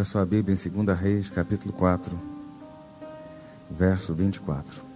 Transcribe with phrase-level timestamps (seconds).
[0.00, 2.18] Abra sua Bíblia em 2 Reis, capítulo 4,
[3.70, 4.89] verso 24.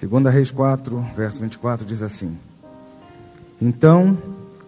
[0.00, 2.38] Segunda Reis 4, verso 24 diz assim:
[3.60, 4.16] Então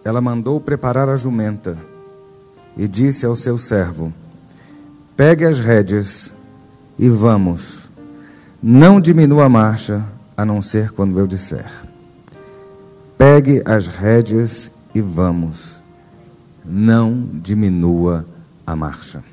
[0.05, 1.75] ela mandou preparar a jumenta
[2.77, 4.13] e disse ao seu servo:
[5.17, 6.35] Pegue as rédeas
[6.99, 7.93] e vamos.
[8.63, 11.65] Não diminua a marcha, a não ser quando eu disser.
[13.17, 15.83] Pegue as rédeas e vamos.
[16.63, 18.27] Não diminua
[18.67, 19.32] a marcha.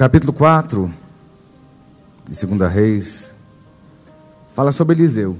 [0.00, 0.90] Capítulo 4
[2.24, 3.34] de 2 Reis
[4.48, 5.36] fala sobre Eliseu,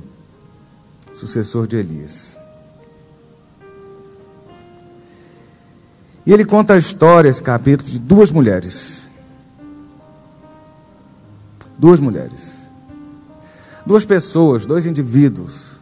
[1.14, 2.36] sucessor de Elias.
[6.26, 9.08] E ele conta a história, esse capítulo, de duas mulheres.
[11.78, 12.68] Duas mulheres.
[13.86, 15.80] Duas pessoas, dois indivíduos.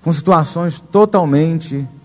[0.00, 1.99] Com situações totalmente diferentes,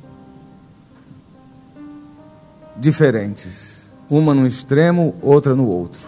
[4.10, 6.06] uma no extremo, outra no outro.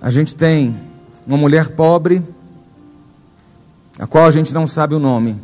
[0.00, 0.78] A gente tem
[1.26, 2.24] uma mulher pobre,
[3.98, 5.40] a qual a gente não sabe o nome,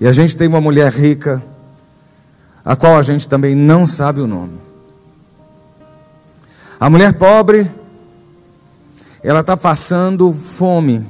[0.00, 1.42] e a gente tem uma mulher rica,
[2.64, 4.60] a qual a gente também não sabe o nome.
[6.78, 7.70] A mulher pobre,
[9.22, 11.06] ela está passando fome,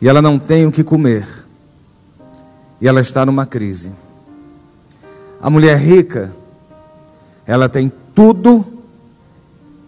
[0.00, 1.26] e ela não tem o que comer,
[2.80, 3.92] e ela está numa crise.
[5.40, 6.34] A mulher rica,
[7.46, 8.64] ela tem tudo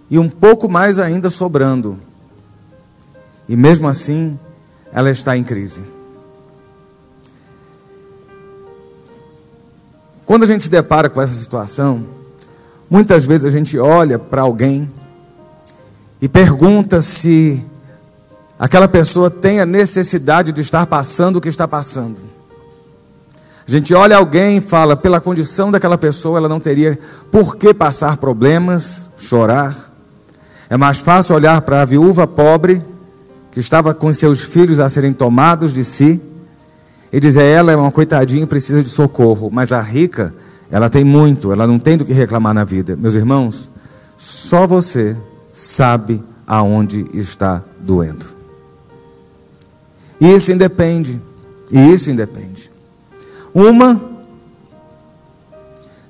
[0.08, 1.98] e um pouco mais ainda sobrando.
[3.48, 4.38] E mesmo assim,
[4.92, 5.82] ela está em crise.
[10.24, 12.06] Quando a gente se depara com essa situação,
[12.88, 14.90] muitas vezes a gente olha para alguém
[16.20, 17.62] e pergunta se
[18.58, 22.22] aquela pessoa tem a necessidade de estar passando o que está passando.
[23.66, 26.98] A gente olha alguém e fala, pela condição daquela pessoa, ela não teria
[27.30, 29.74] por que passar problemas, chorar.
[30.68, 32.82] É mais fácil olhar para a viúva pobre,
[33.50, 36.20] que estava com seus filhos a serem tomados de si,
[37.12, 39.50] e dizer, ela é uma coitadinha e precisa de socorro.
[39.52, 40.34] Mas a rica,
[40.70, 42.96] ela tem muito, ela não tem do que reclamar na vida.
[42.96, 43.70] Meus irmãos,
[44.16, 45.16] só você
[45.52, 48.24] sabe aonde está doendo.
[50.18, 51.20] E isso independe,
[51.70, 52.71] e isso independe.
[53.54, 54.00] Uma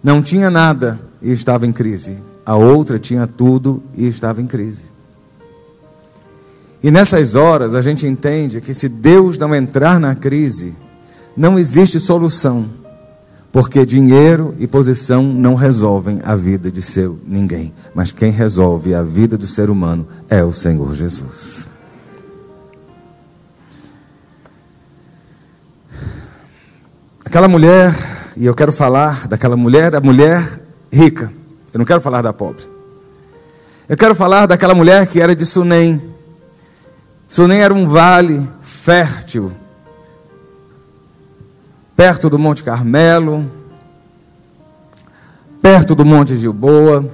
[0.03, 2.17] não tinha nada e estava em crise.
[2.45, 4.93] A outra tinha tudo e estava em crise.
[6.83, 10.75] E nessas horas a gente entende que se Deus não entrar na crise,
[11.37, 12.69] não existe solução,
[13.53, 19.03] porque dinheiro e posição não resolvem a vida de seu ninguém, mas quem resolve a
[19.03, 21.69] vida do ser humano é o Senhor Jesus.
[27.33, 27.95] Aquela mulher,
[28.37, 30.47] e eu quero falar daquela mulher, a mulher
[30.93, 31.33] rica.
[31.73, 32.63] Eu não quero falar da pobre.
[33.89, 35.99] Eu quero falar daquela mulher que era de Sunem.
[37.27, 39.51] Sunem era um vale fértil,
[41.97, 43.51] perto do Monte Carmelo,
[45.63, 47.11] perto do Monte Gilboa.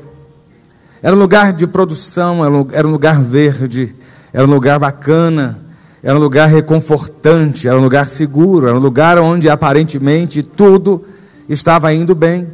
[1.00, 3.94] Era um lugar de produção, era um lugar verde,
[4.32, 5.67] era um lugar bacana
[6.02, 11.04] era um lugar reconfortante, era um lugar seguro, era um lugar onde aparentemente tudo
[11.48, 12.48] estava indo bem.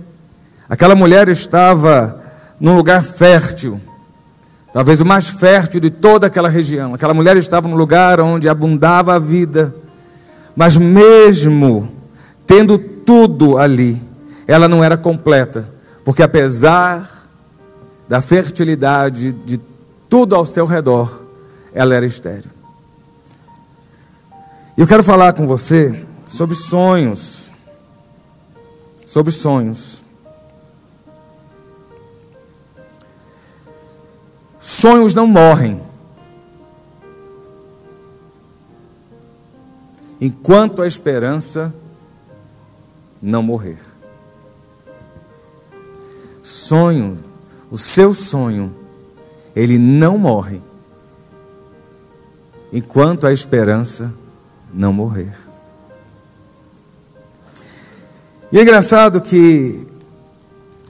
[0.69, 2.23] Aquela mulher estava
[2.59, 3.79] num lugar fértil,
[4.73, 6.95] talvez o mais fértil de toda aquela região.
[6.95, 9.75] Aquela mulher estava num lugar onde abundava a vida,
[10.57, 11.93] mas mesmo
[12.47, 14.01] tendo tudo ali,
[14.47, 15.69] ela não era completa,
[16.03, 17.29] porque apesar
[18.09, 19.61] da fertilidade de
[20.09, 21.23] tudo ao seu redor,
[21.75, 22.54] ela era estéril.
[24.77, 27.53] Eu quero falar com você sobre sonhos.
[29.07, 30.05] Sobre sonhos.
[34.59, 35.81] Sonhos não morrem.
[40.21, 41.73] Enquanto a esperança
[43.23, 43.79] não morrer.
[46.43, 47.23] Sonho,
[47.71, 48.75] o seu sonho,
[49.55, 50.61] ele não morre
[52.73, 54.24] enquanto a esperança não
[54.93, 55.33] morrer.
[58.51, 59.87] E é engraçado que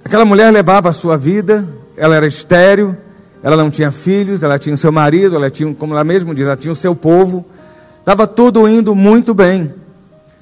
[0.04, 1.66] aquela mulher levava a sua vida,
[1.96, 2.96] ela era estéril,
[3.42, 6.46] ela não tinha filhos, ela tinha o seu marido, ela tinha, como ela mesma diz,
[6.46, 7.44] ela tinha o seu povo,
[8.00, 9.72] estava tudo indo muito bem,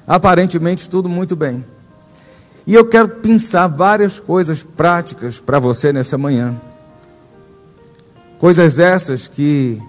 [0.07, 1.65] aparentemente tudo muito bem.
[2.65, 6.55] E eu quero pensar várias coisas práticas para você nessa manhã.
[8.37, 9.81] Coisas essas que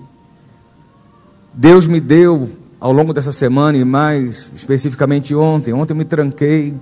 [1.53, 2.49] Deus me deu
[2.85, 5.73] ao longo dessa semana e mais especificamente ontem.
[5.73, 6.79] Ontem eu me tranquei,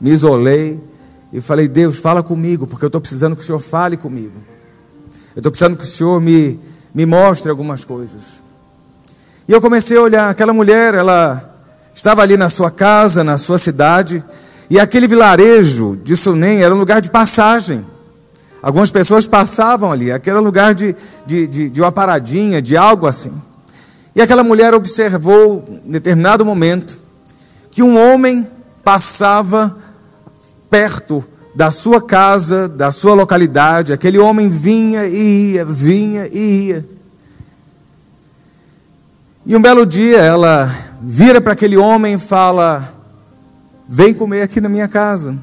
[0.00, 0.82] me isolei
[1.32, 4.34] e falei: Deus, fala comigo, porque eu estou precisando que o Senhor fale comigo.
[5.36, 6.58] Eu estou precisando que o Senhor me,
[6.92, 8.42] me mostre algumas coisas.
[9.46, 11.48] E eu comecei a olhar, aquela mulher, ela
[11.94, 14.24] estava ali na sua casa, na sua cidade,
[14.68, 17.86] e aquele vilarejo de Sunem era um lugar de passagem.
[18.60, 23.46] Algumas pessoas passavam ali, aquele lugar de, de, de, de uma paradinha, de algo assim.
[24.16, 26.98] E aquela mulher observou, em determinado momento,
[27.70, 28.48] que um homem
[28.82, 29.76] passava
[30.70, 31.22] perto
[31.54, 33.92] da sua casa, da sua localidade.
[33.92, 36.88] Aquele homem vinha e ia, vinha e ia.
[39.44, 40.66] E um belo dia ela
[41.02, 42.90] vira para aquele homem e fala:
[43.86, 45.36] Vem comer aqui na minha casa.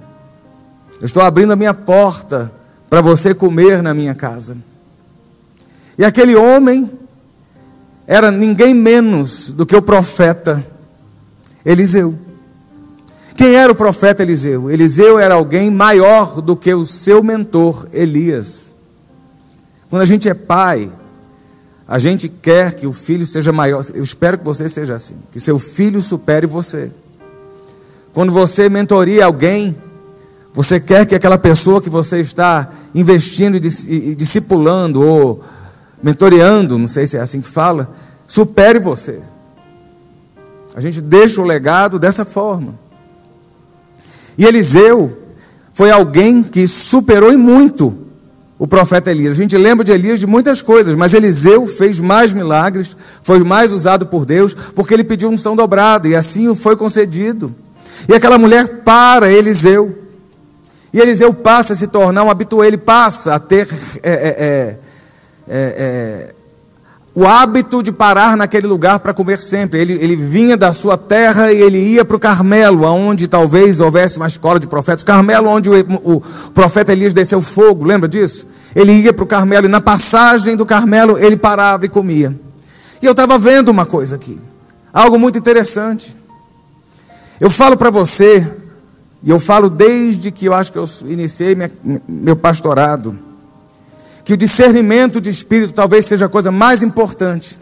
[0.99, 2.51] Eu estou abrindo a minha porta
[2.89, 4.57] para você comer na minha casa.
[5.95, 6.89] E aquele homem
[8.05, 10.65] era ninguém menos do que o profeta
[11.65, 12.17] Eliseu.
[13.35, 14.69] Quem era o profeta Eliseu?
[14.69, 18.75] Eliseu era alguém maior do que o seu mentor Elias.
[19.89, 20.91] Quando a gente é pai,
[21.87, 23.83] a gente quer que o filho seja maior.
[23.93, 26.91] Eu espero que você seja assim, que seu filho supere você.
[28.13, 29.75] Quando você mentoria alguém,
[30.53, 35.43] você quer que aquela pessoa que você está investindo e discipulando ou
[36.03, 37.89] mentoreando, não sei se é assim que fala,
[38.27, 39.21] supere você.
[40.75, 42.77] A gente deixa o legado dessa forma.
[44.37, 45.17] E Eliseu
[45.73, 48.03] foi alguém que superou em muito
[48.59, 49.33] o profeta Elias.
[49.33, 53.71] A gente lembra de Elias de muitas coisas, mas Eliseu fez mais milagres, foi mais
[53.71, 57.55] usado por Deus, porque ele pediu unção dobrada, e assim foi concedido.
[58.07, 59.99] E aquela mulher para Eliseu.
[60.91, 63.67] E Eliseu passa a se tornar um habitué, ele passa a ter
[64.03, 64.79] é, é,
[65.47, 66.43] é, é
[67.15, 69.79] o hábito de parar naquele lugar para comer sempre.
[69.79, 74.17] Ele, ele vinha da sua terra e ele ia para o Carmelo, onde talvez houvesse
[74.17, 75.03] uma escola de profetas.
[75.03, 76.21] Carmelo, onde o, o
[76.53, 78.47] profeta Elias desceu fogo, lembra disso?
[78.75, 82.35] Ele ia para o Carmelo e na passagem do Carmelo ele parava e comia.
[82.99, 84.41] E eu estava vendo uma coisa aqui,
[84.91, 86.15] algo muito interessante.
[87.39, 88.47] Eu falo para você,
[89.21, 91.69] e eu falo desde que eu acho que eu iniciei minha,
[92.07, 93.32] meu pastorado
[94.23, 97.59] que o discernimento de espírito talvez seja a coisa mais importante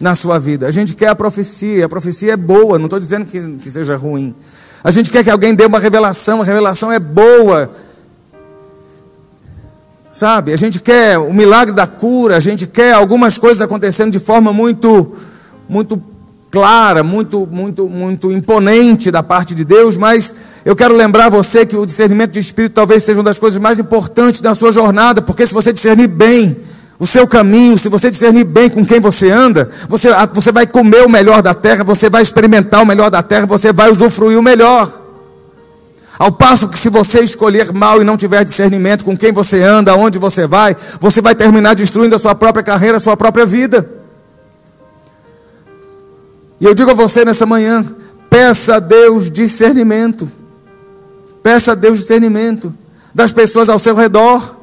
[0.00, 0.66] na sua vida.
[0.66, 3.96] A gente quer a profecia, a profecia é boa, não estou dizendo que, que seja
[3.96, 4.34] ruim.
[4.82, 7.70] A gente quer que alguém dê uma revelação, a revelação é boa.
[10.12, 10.52] Sabe?
[10.52, 14.52] A gente quer o milagre da cura, a gente quer algumas coisas acontecendo de forma
[14.52, 15.14] muito
[15.68, 16.02] muito
[16.50, 21.76] clara, muito, muito, muito imponente da parte de Deus, mas eu quero lembrar você que
[21.76, 25.46] o discernimento de espírito talvez seja uma das coisas mais importantes da sua jornada, porque
[25.46, 26.56] se você discernir bem
[26.98, 31.06] o seu caminho, se você discernir bem com quem você anda, você, você vai comer
[31.06, 34.42] o melhor da terra, você vai experimentar o melhor da terra, você vai usufruir o
[34.42, 35.00] melhor.
[36.18, 39.92] Ao passo que, se você escolher mal e não tiver discernimento com quem você anda,
[39.92, 43.99] aonde você vai, você vai terminar destruindo a sua própria carreira, a sua própria vida.
[46.60, 47.84] E eu digo a você nessa manhã:
[48.28, 50.30] peça a Deus discernimento.
[51.42, 52.72] Peça a Deus discernimento
[53.14, 54.58] das pessoas ao seu redor,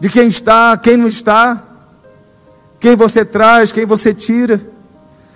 [0.00, 1.62] de quem está, quem não está,
[2.80, 4.60] quem você traz, quem você tira.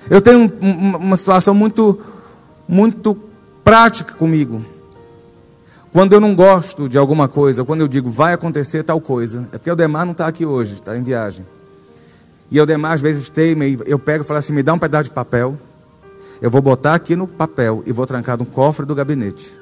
[0.09, 2.00] Eu tenho uma situação muito,
[2.66, 3.14] muito
[3.62, 4.64] prática comigo.
[5.92, 9.59] Quando eu não gosto de alguma coisa, quando eu digo vai acontecer tal coisa, é
[9.59, 11.47] porque o Demar não está aqui hoje, está em viagem.
[12.50, 15.04] E o Demar às vezes teima eu pego e falo assim: me dá um pedaço
[15.04, 15.59] de papel
[16.41, 19.59] eu vou botar aqui no papel e vou trancar no cofre do gabinete.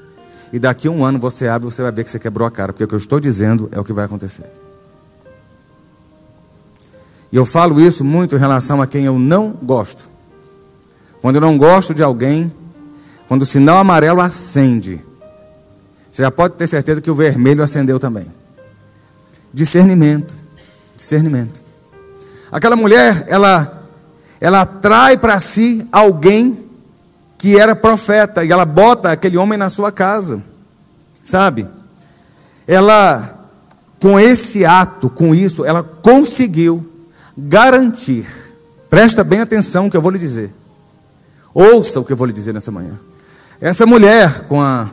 [0.53, 2.51] E daqui a um ano você abre e você vai ver que você quebrou a
[2.51, 4.47] cara, porque o que eu estou dizendo é o que vai acontecer.
[7.31, 10.09] E eu falo isso muito em relação a quem eu não gosto.
[11.21, 12.53] Quando eu não gosto de alguém,
[13.27, 15.05] quando o sinal amarelo acende,
[16.11, 18.33] você já pode ter certeza que o vermelho acendeu também.
[19.53, 20.35] Discernimento.
[20.97, 21.63] Discernimento.
[22.51, 23.85] Aquela mulher, ela,
[24.41, 26.68] ela atrai para si alguém
[27.39, 30.43] que era profeta, e ela bota aquele homem na sua casa,
[31.23, 31.67] sabe?
[32.67, 33.49] Ela,
[34.03, 36.85] com esse ato, com isso, ela conseguiu
[37.37, 38.27] garantir
[38.91, 40.53] Presta bem atenção no que eu vou lhe dizer.
[41.53, 42.99] Ouça o que eu vou lhe dizer nessa manhã.
[43.61, 44.89] Essa mulher, com a,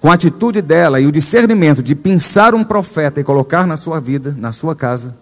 [0.00, 4.00] com a atitude dela e o discernimento de pensar um profeta e colocar na sua
[4.00, 5.16] vida, na sua casa,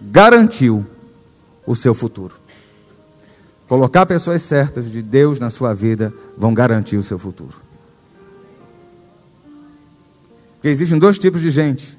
[0.00, 0.86] garantiu
[1.66, 2.34] o seu futuro.
[3.68, 7.54] Colocar pessoas certas de Deus na sua vida vão garantir o seu futuro.
[10.54, 11.98] Porque existem dois tipos de gente.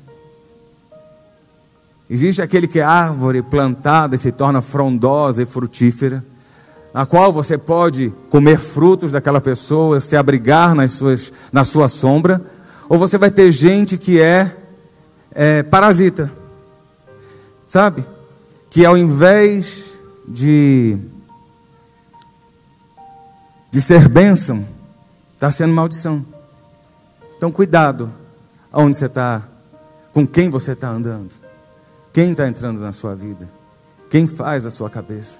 [2.09, 6.25] Existe aquele que é árvore plantada e se torna frondosa e frutífera,
[6.91, 12.43] na qual você pode comer frutos daquela pessoa, se abrigar nas suas, na sua sombra,
[12.89, 14.51] ou você vai ter gente que é,
[15.31, 16.31] é parasita,
[17.67, 18.03] sabe?
[18.71, 20.97] Que ao invés de
[23.71, 24.67] de ser bênção,
[25.33, 26.25] está sendo maldição.
[27.38, 28.11] Então, cuidado
[28.71, 29.47] aonde você está,
[30.13, 31.33] com quem você está andando,
[32.11, 33.49] quem está entrando na sua vida,
[34.09, 35.39] quem faz a sua cabeça.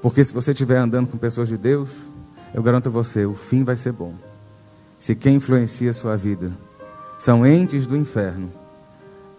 [0.00, 2.08] Porque se você estiver andando com pessoas de Deus,
[2.54, 4.14] eu garanto a você, o fim vai ser bom.
[4.98, 6.56] Se quem influencia a sua vida
[7.18, 8.52] são entes do inferno,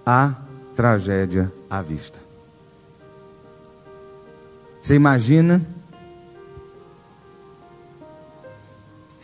[0.06, 0.36] há
[0.76, 2.20] tragédia à vista.
[4.82, 5.66] Você imagina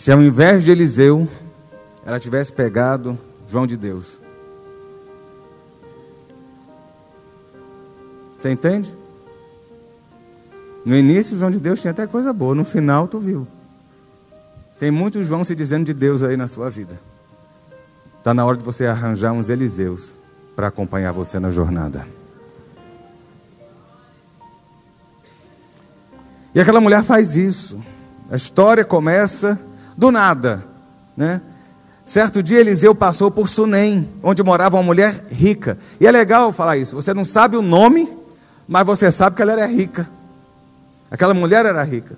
[0.04, 1.26] Se ao invés de Eliseu,
[2.06, 3.18] ela tivesse pegado
[3.48, 4.20] João de Deus.
[8.38, 8.98] Você entende?
[10.86, 13.48] No início, João de Deus tinha até coisa boa, no final, tu viu.
[14.78, 17.00] Tem muitos João se dizendo de Deus aí na sua vida.
[18.20, 20.12] Está na hora de você arranjar uns Eliseus
[20.54, 22.06] para acompanhar você na jornada.
[26.54, 27.82] E aquela mulher faz isso.
[28.30, 30.64] A história começa do nada,
[31.16, 31.42] né?
[32.06, 35.78] Certo dia Eliseu passou por Sunem, onde morava uma mulher rica.
[36.00, 36.96] E é legal falar isso.
[36.96, 38.10] Você não sabe o nome,
[38.68, 40.10] mas você sabe que ela era rica.
[41.10, 42.18] Aquela mulher era rica.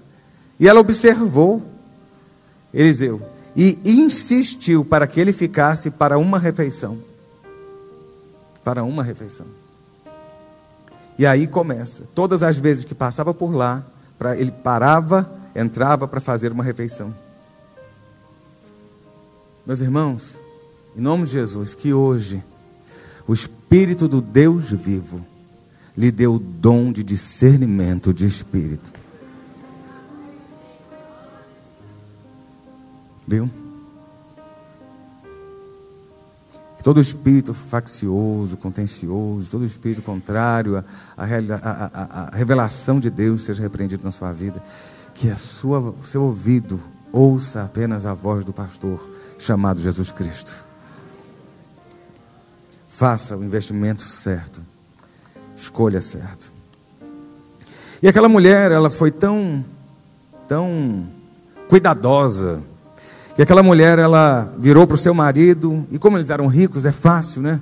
[0.59, 1.61] E ela observou
[2.73, 3.21] Eliseu
[3.55, 6.97] e insistiu para que ele ficasse para uma refeição.
[8.63, 9.45] Para uma refeição.
[11.17, 12.05] E aí começa.
[12.13, 13.85] Todas as vezes que passava por lá,
[14.37, 17.13] ele parava, entrava para fazer uma refeição.
[19.65, 20.39] Meus irmãos,
[20.95, 22.43] em nome de Jesus, que hoje
[23.25, 25.25] o Espírito do Deus vivo
[25.97, 28.91] lhe deu o dom de discernimento de espírito.
[33.27, 33.49] Viu?
[36.77, 40.85] Que todo espírito faccioso, contencioso, todo espírito contrário à,
[41.17, 44.61] à, revelação de Deus seja repreendido na sua vida.
[45.15, 46.79] Que a sua, o seu ouvido
[47.11, 50.65] ouça apenas a voz do pastor chamado Jesus Cristo.
[52.87, 54.61] Faça o investimento certo.
[55.55, 56.51] Escolha certo.
[58.01, 59.63] E aquela mulher, ela foi tão,
[60.47, 61.09] tão
[61.67, 62.61] cuidadosa,
[63.35, 66.91] que aquela mulher, ela virou para o seu marido, e como eles eram ricos, é
[66.91, 67.59] fácil, né?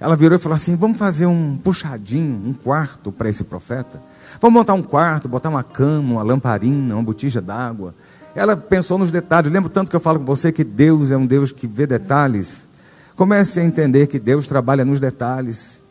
[0.00, 4.02] Ela virou e falou assim: vamos fazer um puxadinho, um quarto para esse profeta.
[4.40, 7.94] Vamos montar um quarto, botar uma cama, uma lamparina, uma botija d'água.
[8.34, 9.52] Ela pensou nos detalhes.
[9.52, 12.68] Lembro tanto que eu falo com você que Deus é um Deus que vê detalhes.
[13.14, 15.82] Comece a entender que Deus trabalha nos detalhes.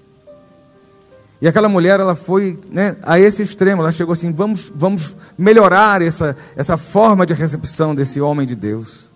[1.39, 3.81] E aquela mulher, ela foi né, a esse extremo.
[3.81, 9.10] Ela chegou assim: vamos, vamos melhorar essa, essa forma de recepção desse homem de Deus.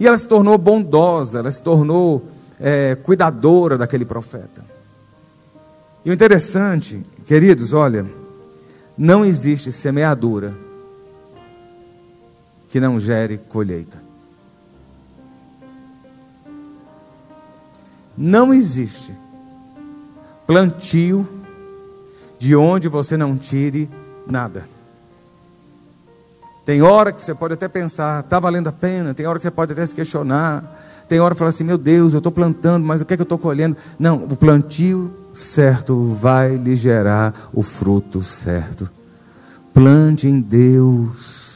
[0.00, 2.26] E ela se tornou bondosa, ela se tornou
[2.58, 4.64] é, cuidadora daquele profeta.
[6.04, 8.04] E o interessante, queridos, olha,
[8.96, 10.71] não existe semeadura
[12.72, 14.02] que não gere colheita.
[18.16, 19.14] Não existe
[20.46, 21.28] plantio
[22.38, 23.90] de onde você não tire
[24.26, 24.66] nada.
[26.64, 29.50] Tem hora que você pode até pensar, está valendo a pena, tem hora que você
[29.50, 30.64] pode até se questionar,
[31.06, 33.20] tem hora que falar assim, meu Deus, eu estou plantando, mas o que é que
[33.20, 33.76] eu estou colhendo?
[33.98, 38.90] Não, o plantio certo vai lhe gerar o fruto certo.
[39.74, 41.51] Plante em Deus.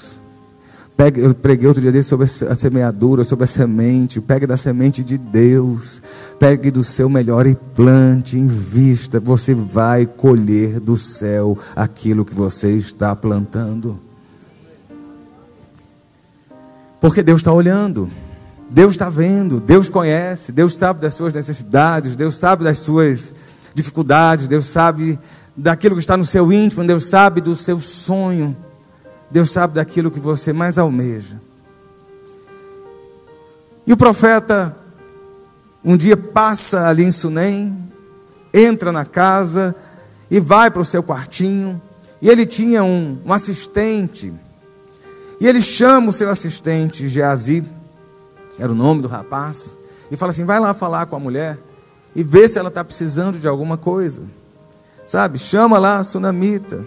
[0.97, 4.19] Pegue, eu preguei outro dia desse sobre a semeadura, sobre a semente.
[4.19, 6.03] Pegue da semente de Deus.
[6.39, 9.21] Pegue do seu melhor e plante, invista.
[9.21, 14.01] Você vai colher do céu aquilo que você está plantando.
[16.99, 18.11] Porque Deus está olhando.
[18.71, 23.33] Deus está vendo, Deus conhece, Deus sabe das suas necessidades, Deus sabe das suas
[23.73, 25.19] dificuldades, Deus sabe
[25.57, 28.57] daquilo que está no seu íntimo, Deus sabe do seu sonho.
[29.31, 31.41] Deus sabe daquilo que você mais almeja.
[33.87, 34.77] E o profeta
[35.85, 37.77] um dia passa ali em Sunem,
[38.53, 39.75] entra na casa
[40.29, 41.81] e vai para o seu quartinho
[42.21, 44.33] E ele tinha um, um assistente.
[45.41, 47.65] E ele chama o seu assistente, Geazi,
[48.59, 49.79] era o nome do rapaz,
[50.11, 51.59] e fala assim: vai lá falar com a mulher
[52.15, 54.25] e vê se ela está precisando de alguma coisa.
[55.07, 55.39] Sabe?
[55.39, 56.85] Chama lá a sunamita,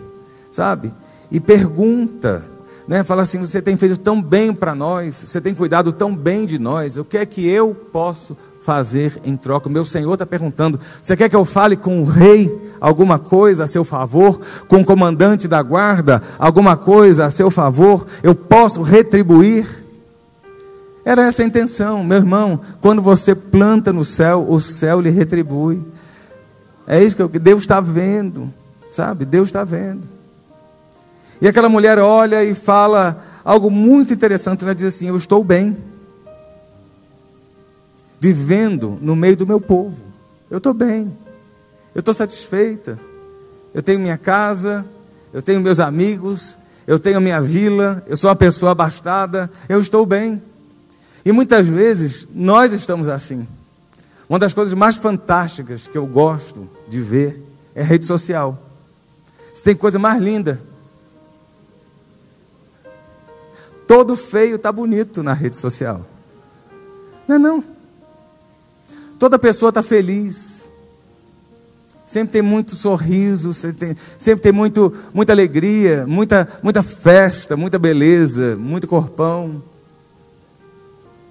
[0.52, 0.94] sabe?
[1.32, 2.46] E pergunta,
[2.88, 3.04] né?
[3.04, 6.58] Fala assim: você tem feito tão bem para nós, você tem cuidado tão bem de
[6.58, 9.70] nós, o que é que eu posso fazer em troca?
[9.70, 13.66] O meu Senhor está perguntando: você quer que eu fale com o rei alguma coisa
[13.66, 14.40] a seu favor?
[14.68, 18.06] Com o comandante da guarda alguma coisa a seu favor?
[18.24, 19.68] Eu posso retribuir?
[21.06, 22.60] Era essa a intenção, meu irmão.
[22.82, 25.86] Quando você planta no céu, o céu lhe retribui.
[26.86, 28.52] É isso que Deus está vendo,
[28.90, 29.26] sabe?
[29.26, 30.19] Deus está vendo.
[31.42, 34.64] E aquela mulher olha e fala algo muito interessante.
[34.64, 35.78] Ela diz assim: Eu estou bem,
[38.20, 40.02] vivendo no meio do meu povo.
[40.50, 41.16] Eu estou bem,
[41.94, 43.00] eu estou satisfeita.
[43.74, 44.86] Eu tenho minha casa,
[45.32, 50.06] eu tenho meus amigos, eu tenho minha vila, eu sou uma pessoa abastada, eu estou
[50.06, 50.42] bem.
[51.24, 53.48] E muitas vezes nós estamos assim.
[54.28, 57.44] Uma das coisas mais fantásticas que eu gosto de ver
[57.76, 58.58] é rede social.
[59.54, 60.60] Você tem coisa mais linda.
[63.90, 66.06] Todo feio está bonito na rede social.
[67.28, 67.64] Não é não.
[69.18, 70.70] Toda pessoa está feliz.
[72.06, 77.80] Sempre tem muito sorriso, sempre tem, sempre tem muito, muita alegria, muita, muita festa, muita
[77.80, 79.62] beleza, muito corpão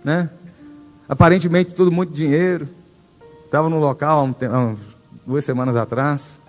[0.05, 0.31] né?
[1.09, 2.69] Aparentemente tudo muito dinheiro.
[3.45, 4.23] Estava no local há
[4.59, 4.97] umas
[5.27, 6.41] duas semanas atrás,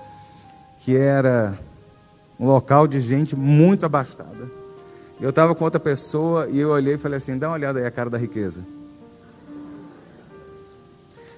[0.79, 1.57] que era
[2.39, 4.58] um local de gente muito abastada.
[5.19, 7.85] Eu estava com outra pessoa e eu olhei e falei assim: dá uma olhada aí
[7.85, 8.65] a cara da riqueza.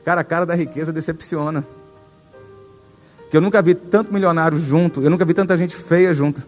[0.06, 1.66] Cara, a cara da riqueza decepciona.
[3.30, 6.46] Que eu nunca vi tanto milionário junto, eu nunca vi tanta gente feia junto.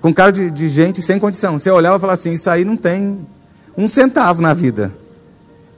[0.00, 1.58] Com cara de, de gente sem condição.
[1.58, 3.26] Você olhava e falava assim: Isso aí não tem
[3.76, 4.94] um centavo na vida.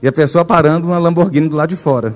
[0.01, 2.15] E a pessoa parando uma Lamborghini do lado de fora.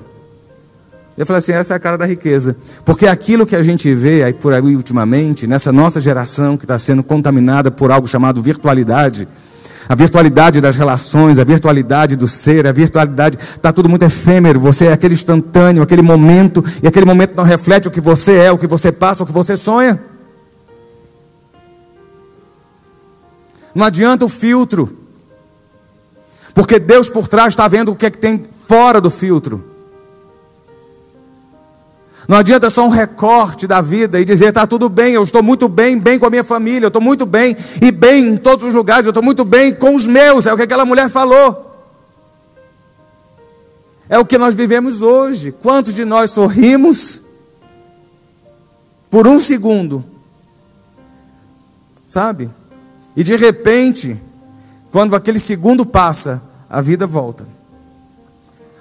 [1.16, 2.56] Eu falei assim, essa é a cara da riqueza.
[2.84, 6.78] Porque aquilo que a gente vê aí por aí ultimamente, nessa nossa geração que está
[6.78, 9.28] sendo contaminada por algo chamado virtualidade,
[9.88, 14.86] a virtualidade das relações, a virtualidade do ser, a virtualidade, está tudo muito efêmero, você
[14.86, 18.58] é aquele instantâneo, aquele momento, e aquele momento não reflete o que você é, o
[18.58, 20.00] que você passa, o que você sonha.
[23.72, 24.98] Não adianta o filtro.
[26.54, 29.73] Porque Deus por trás está vendo o que é que tem fora do filtro.
[32.26, 35.68] Não adianta só um recorte da vida e dizer, está tudo bem, eu estou muito
[35.68, 38.72] bem, bem com a minha família, eu estou muito bem, e bem em todos os
[38.72, 41.64] lugares, eu estou muito bem com os meus, é o que aquela mulher falou.
[44.08, 45.52] É o que nós vivemos hoje.
[45.52, 47.22] Quantos de nós sorrimos
[49.10, 50.04] por um segundo?
[52.06, 52.50] Sabe?
[53.16, 54.20] E de repente,
[54.90, 57.46] quando aquele segundo passa, a vida volta.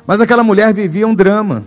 [0.06, 1.66] Mas aquela mulher vivia um drama.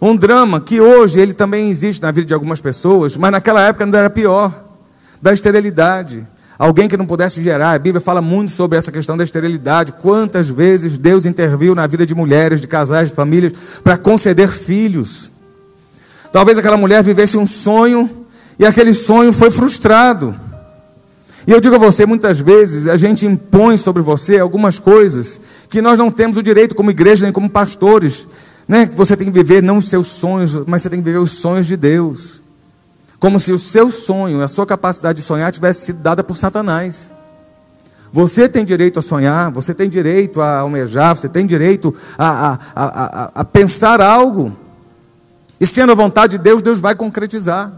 [0.00, 3.84] Um drama que hoje ele também existe na vida de algumas pessoas, mas naquela época
[3.84, 4.52] ainda era pior
[5.20, 6.26] da esterilidade.
[6.58, 7.72] Alguém que não pudesse gerar.
[7.72, 9.92] A Bíblia fala muito sobre essa questão da esterilidade.
[10.00, 13.52] Quantas vezes Deus interviu na vida de mulheres, de casais, de famílias,
[13.84, 15.30] para conceder filhos.
[16.32, 18.26] Talvez aquela mulher vivesse um sonho
[18.58, 20.34] e aquele sonho foi frustrado.
[21.46, 25.80] E eu digo a você, muitas vezes a gente impõe sobre você algumas coisas que
[25.80, 28.26] nós não temos o direito como igreja nem como pastores,
[28.68, 28.90] né?
[28.94, 31.66] Você tem que viver não os seus sonhos, mas você tem que viver os sonhos
[31.66, 32.42] de Deus.
[33.18, 37.12] Como se o seu sonho, a sua capacidade de sonhar tivesse sido dada por Satanás.
[38.12, 42.58] Você tem direito a sonhar, você tem direito a almejar, você tem direito a, a,
[42.74, 44.56] a, a pensar algo.
[45.60, 47.72] E sendo a vontade de Deus, Deus vai concretizar.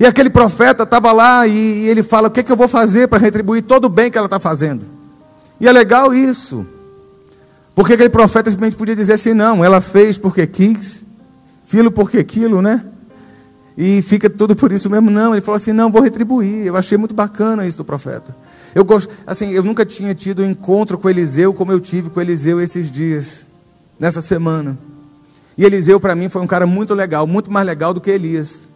[0.00, 3.08] E aquele profeta estava lá e ele fala: O que, é que eu vou fazer
[3.08, 4.84] para retribuir todo o bem que ela está fazendo?
[5.60, 6.66] E é legal isso.
[7.74, 11.04] Porque aquele profeta simplesmente podia dizer assim: Não, ela fez porque quis,
[11.66, 12.84] filho porque aquilo, né?
[13.76, 15.10] E fica tudo por isso mesmo.
[15.10, 16.66] Não, ele falou assim: Não, vou retribuir.
[16.66, 18.36] Eu achei muito bacana isso do profeta.
[18.74, 22.20] Eu gosto, assim, eu nunca tinha tido um encontro com Eliseu como eu tive com
[22.20, 23.46] Eliseu esses dias,
[23.98, 24.78] nessa semana.
[25.56, 28.72] E Eliseu, para mim, foi um cara muito legal, muito mais legal do que Elias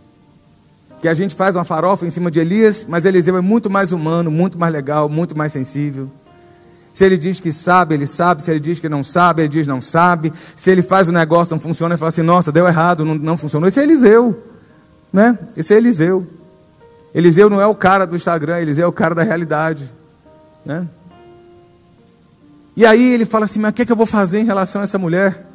[1.00, 3.92] que a gente faz uma farofa em cima de Elias, mas Eliseu é muito mais
[3.92, 6.10] humano, muito mais legal, muito mais sensível.
[6.96, 8.42] Se ele diz que sabe, ele sabe.
[8.42, 10.32] Se ele diz que não sabe, ele diz não sabe.
[10.56, 13.36] Se ele faz o negócio não funciona, ele fala assim: nossa, deu errado, não, não
[13.36, 13.68] funcionou.
[13.68, 14.42] Esse é Eliseu,
[15.12, 15.38] né?
[15.54, 16.26] Esse é Eliseu.
[17.14, 19.92] Eliseu não é o cara do Instagram, Eliseu é o cara da realidade,
[20.64, 20.88] né?
[22.74, 24.80] E aí ele fala assim: mas o que, é que eu vou fazer em relação
[24.80, 25.46] a essa mulher?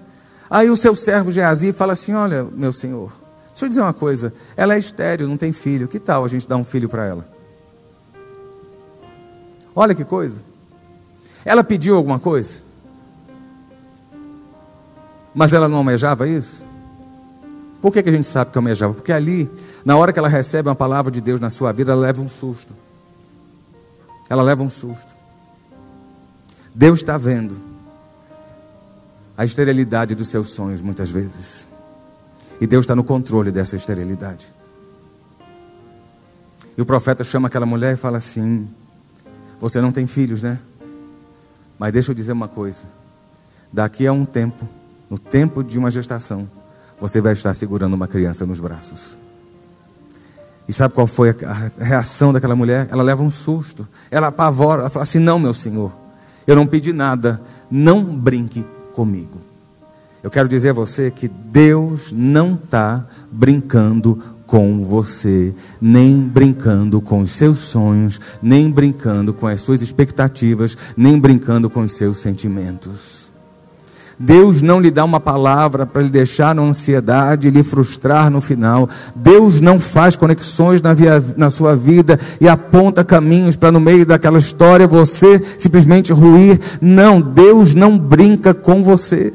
[0.47, 3.11] Aí o seu servo Geazi fala assim: olha, meu senhor,
[3.49, 5.87] Deixa eu dizer uma coisa: ela é estéreo, não tem filho.
[5.87, 7.27] Que tal a gente dar um filho para ela?
[9.75, 10.50] Olha que coisa.
[11.43, 12.61] Ela pediu alguma coisa?
[15.33, 16.65] Mas ela não almejava isso?
[17.81, 18.93] Por que, que a gente sabe que almejava?
[18.93, 19.49] Porque ali,
[19.83, 22.27] na hora que ela recebe uma palavra de Deus na sua vida, ela leva um
[22.27, 22.73] susto.
[24.29, 25.15] Ela leva um susto.
[26.75, 27.59] Deus está vendo
[29.35, 31.67] a esterilidade dos seus sonhos, muitas vezes.
[32.59, 34.53] E Deus está no controle dessa esterilidade.
[36.77, 38.69] E o profeta chama aquela mulher e fala assim:
[39.59, 40.59] Você não tem filhos, né?
[41.81, 42.85] Mas deixa eu dizer uma coisa:
[43.73, 44.69] daqui a um tempo,
[45.09, 46.47] no tempo de uma gestação,
[46.99, 49.17] você vai estar segurando uma criança nos braços.
[50.69, 52.87] E sabe qual foi a reação daquela mulher?
[52.91, 55.91] Ela leva um susto, ela apavora, ela fala assim: Não, meu senhor,
[56.45, 57.41] eu não pedi nada,
[57.71, 58.63] não brinque
[58.93, 59.41] comigo.
[60.23, 67.21] Eu quero dizer a você que Deus não está brincando com você, nem brincando com
[67.21, 73.31] os seus sonhos, nem brincando com as suas expectativas, nem brincando com os seus sentimentos.
[74.19, 78.39] Deus não lhe dá uma palavra para lhe deixar na ansiedade e lhe frustrar no
[78.39, 78.87] final.
[79.15, 84.05] Deus não faz conexões na, via, na sua vida e aponta caminhos para no meio
[84.05, 86.59] daquela história você simplesmente ruir.
[86.79, 89.33] Não, Deus não brinca com você.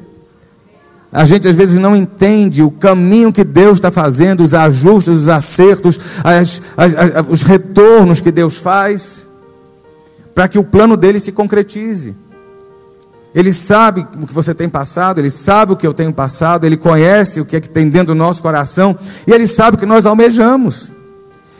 [1.12, 5.28] A gente às vezes não entende o caminho que Deus está fazendo, os ajustes, os
[5.28, 9.26] acertos, as, as, as, os retornos que Deus faz,
[10.34, 12.14] para que o plano dele se concretize.
[13.34, 16.76] Ele sabe o que você tem passado, Ele sabe o que eu tenho passado, Ele
[16.76, 19.86] conhece o que é que tem dentro do nosso coração, e Ele sabe o que
[19.86, 20.90] nós almejamos.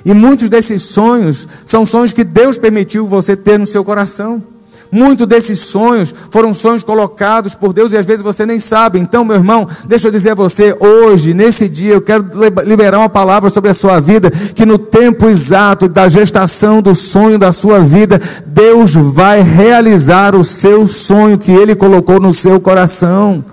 [0.04, 4.42] E muitos desses sonhos são sonhos que Deus permitiu você ter no seu coração.
[4.90, 8.98] Muitos desses sonhos foram sonhos colocados por Deus e às vezes você nem sabe.
[8.98, 12.24] Então, meu irmão, deixa eu dizer a você, hoje, nesse dia, eu quero
[12.64, 17.38] liberar uma palavra sobre a sua vida, que no tempo exato da gestação do sonho
[17.38, 23.44] da sua vida, Deus vai realizar o seu sonho que Ele colocou no seu coração.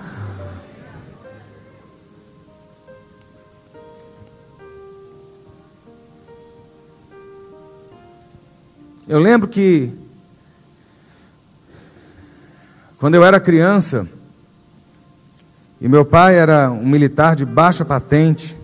[9.08, 9.92] Eu lembro que
[13.04, 14.08] Quando eu era criança,
[15.82, 18.58] e meu pai era um militar de baixa patente,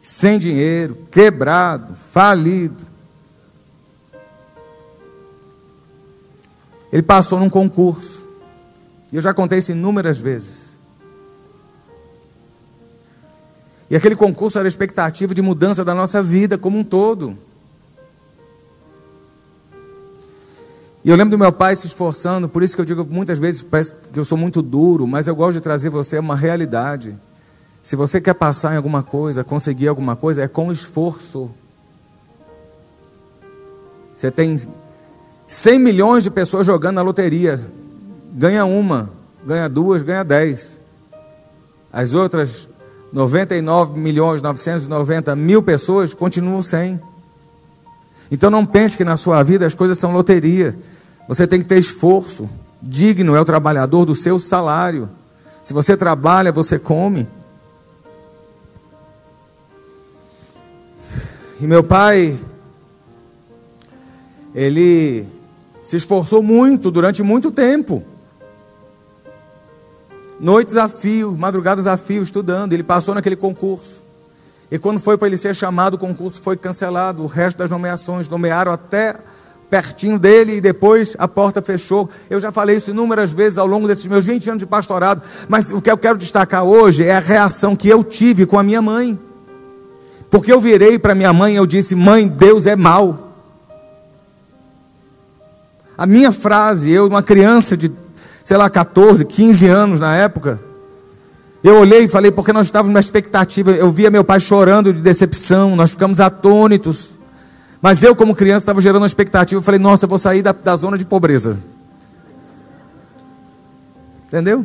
[0.00, 2.86] sem dinheiro, quebrado, falido.
[6.92, 8.28] Ele passou num concurso.
[9.10, 10.78] E eu já contei isso inúmeras vezes.
[13.90, 17.36] E aquele concurso era a expectativa de mudança da nossa vida como um todo.
[21.02, 23.62] E eu lembro do meu pai se esforçando, por isso que eu digo muitas vezes
[23.62, 27.18] parece que eu sou muito duro, mas eu gosto de trazer você uma realidade.
[27.80, 31.50] Se você quer passar em alguma coisa, conseguir alguma coisa, é com esforço.
[34.14, 34.60] Você tem
[35.46, 37.58] 100 milhões de pessoas jogando na loteria,
[38.34, 39.10] ganha uma,
[39.46, 40.80] ganha duas, ganha dez.
[41.90, 42.68] As outras
[43.10, 47.00] 99 milhões 990 mil pessoas continuam sem.
[48.30, 50.78] Então não pense que na sua vida as coisas são loteria.
[51.26, 52.48] Você tem que ter esforço.
[52.80, 55.10] Digno é o trabalhador do seu salário.
[55.62, 57.28] Se você trabalha, você come.
[61.60, 62.38] E meu pai,
[64.54, 65.26] ele
[65.82, 68.02] se esforçou muito durante muito tempo.
[70.40, 72.72] Noites a fio, madrugadas a fio, estudando.
[72.72, 74.09] Ele passou naquele concurso.
[74.70, 77.24] E quando foi para ele ser chamado, o concurso foi cancelado.
[77.24, 79.16] O resto das nomeações nomearam até
[79.68, 82.08] pertinho dele e depois a porta fechou.
[82.28, 85.70] Eu já falei isso inúmeras vezes ao longo desses meus 20 anos de pastorado, mas
[85.70, 88.82] o que eu quero destacar hoje é a reação que eu tive com a minha
[88.82, 89.18] mãe.
[90.30, 93.32] Porque eu virei para minha mãe e eu disse: "Mãe, Deus é mau".
[95.96, 97.92] A minha frase, eu uma criança de,
[98.44, 100.60] sei lá, 14, 15 anos na época,
[101.62, 103.70] eu olhei e falei, porque nós estávamos numa expectativa.
[103.72, 107.18] Eu via meu pai chorando de decepção, nós ficamos atônitos.
[107.82, 109.58] Mas eu, como criança, estava gerando uma expectativa.
[109.58, 111.58] Eu falei, nossa, eu vou sair da, da zona de pobreza.
[114.26, 114.64] Entendeu?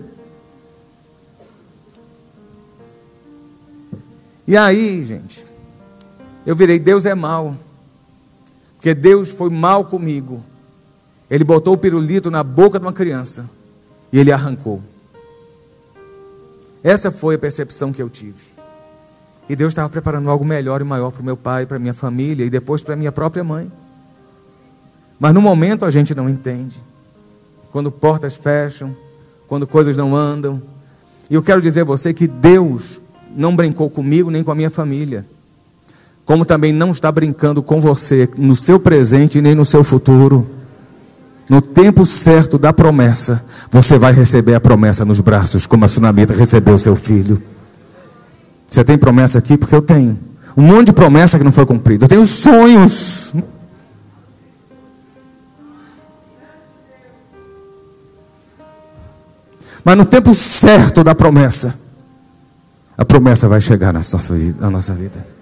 [4.47, 5.45] E aí, gente,
[6.45, 7.57] eu virei, Deus é mal.
[8.75, 10.43] Porque Deus foi mal comigo.
[11.29, 13.49] Ele botou o pirulito na boca de uma criança
[14.13, 14.83] e ele arrancou.
[16.85, 18.53] Essa foi a percepção que eu tive.
[19.49, 22.45] E Deus estava preparando algo melhor e maior para o meu pai, para minha família
[22.45, 23.71] e depois para minha própria mãe.
[25.19, 26.77] Mas no momento a gente não entende.
[27.71, 28.95] Quando portas fecham,
[29.47, 30.61] quando coisas não andam.
[31.27, 33.01] E eu quero dizer a você que Deus
[33.35, 35.25] não brincou comigo nem com a minha família.
[36.23, 40.47] Como também não está brincando com você no seu presente nem no seu futuro.
[41.47, 46.33] No tempo certo da promessa, você vai receber a promessa nos braços, como a sunamita
[46.33, 47.41] recebeu seu filho.
[48.69, 49.57] Você tem promessa aqui?
[49.57, 50.19] Porque eu tenho.
[50.57, 52.05] Um monte de promessa que não foi cumprida.
[52.05, 53.35] Eu tenho sonhos.
[59.83, 61.79] Mas no tempo certo da promessa,
[62.97, 64.01] a promessa vai chegar na
[64.71, 65.34] nossa vida.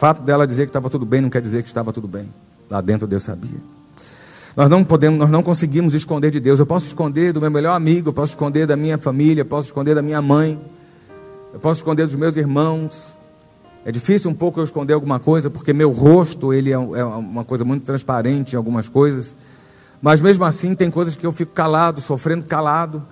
[0.00, 2.26] Fato dela dizer que estava tudo bem não quer dizer que estava tudo bem.
[2.70, 3.60] Lá dentro Deus sabia.
[4.56, 6.58] Nós não podemos, nós não conseguimos esconder de Deus.
[6.58, 9.68] Eu posso esconder do meu melhor amigo, eu posso esconder da minha família, eu posso
[9.68, 10.58] esconder da minha mãe,
[11.52, 13.18] eu posso esconder dos meus irmãos.
[13.84, 17.44] É difícil um pouco eu esconder alguma coisa, porque meu rosto ele é, é uma
[17.44, 19.36] coisa muito transparente em algumas coisas.
[20.00, 23.06] Mas mesmo assim tem coisas que eu fico calado, sofrendo calado.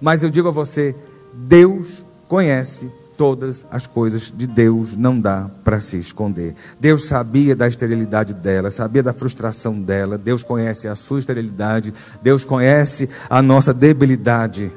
[0.00, 0.96] Mas eu digo a você,
[1.34, 6.54] Deus conhece todas as coisas de Deus não dá para se esconder.
[6.80, 10.16] Deus sabia da esterilidade dela, sabia da frustração dela.
[10.16, 14.72] Deus conhece a sua esterilidade, Deus conhece a nossa debilidade.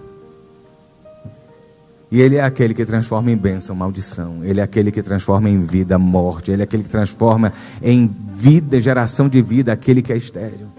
[2.11, 4.43] E Ele é aquele que transforma em bênção maldição.
[4.43, 6.51] Ele é aquele que transforma em vida morte.
[6.51, 10.69] Ele é aquele que transforma em vida, geração de vida, aquele que é estéreo.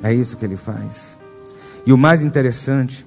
[0.00, 1.18] É isso que Ele faz.
[1.84, 3.04] E o mais interessante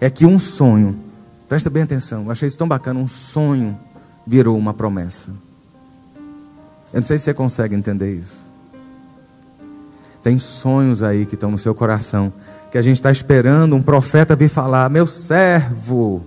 [0.00, 1.06] é que um sonho
[1.48, 3.00] Presta bem atenção, eu achei isso tão bacana.
[3.00, 3.78] Um sonho
[4.26, 5.30] virou uma promessa.
[6.92, 8.52] Eu não sei se você consegue entender isso.
[10.22, 12.30] Tem sonhos aí que estão no seu coração,
[12.70, 16.26] que a gente está esperando um profeta vir falar: Meu servo,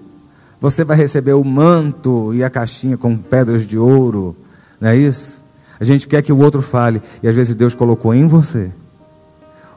[0.60, 4.36] você vai receber o manto e a caixinha com pedras de ouro.
[4.80, 5.42] Não é isso?
[5.80, 8.72] A gente quer que o outro fale, e às vezes Deus colocou em você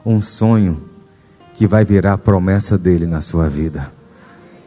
[0.03, 0.89] um sonho
[1.53, 3.91] que vai virar a promessa dele na sua vida.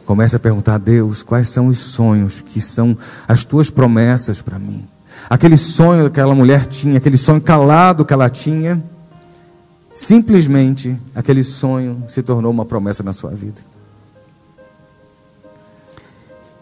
[0.09, 4.57] Comece a perguntar a Deus quais são os sonhos que são as tuas promessas para
[4.57, 4.89] mim.
[5.29, 8.83] Aquele sonho que aquela mulher tinha, aquele sonho calado que ela tinha,
[9.93, 13.61] simplesmente aquele sonho se tornou uma promessa na sua vida.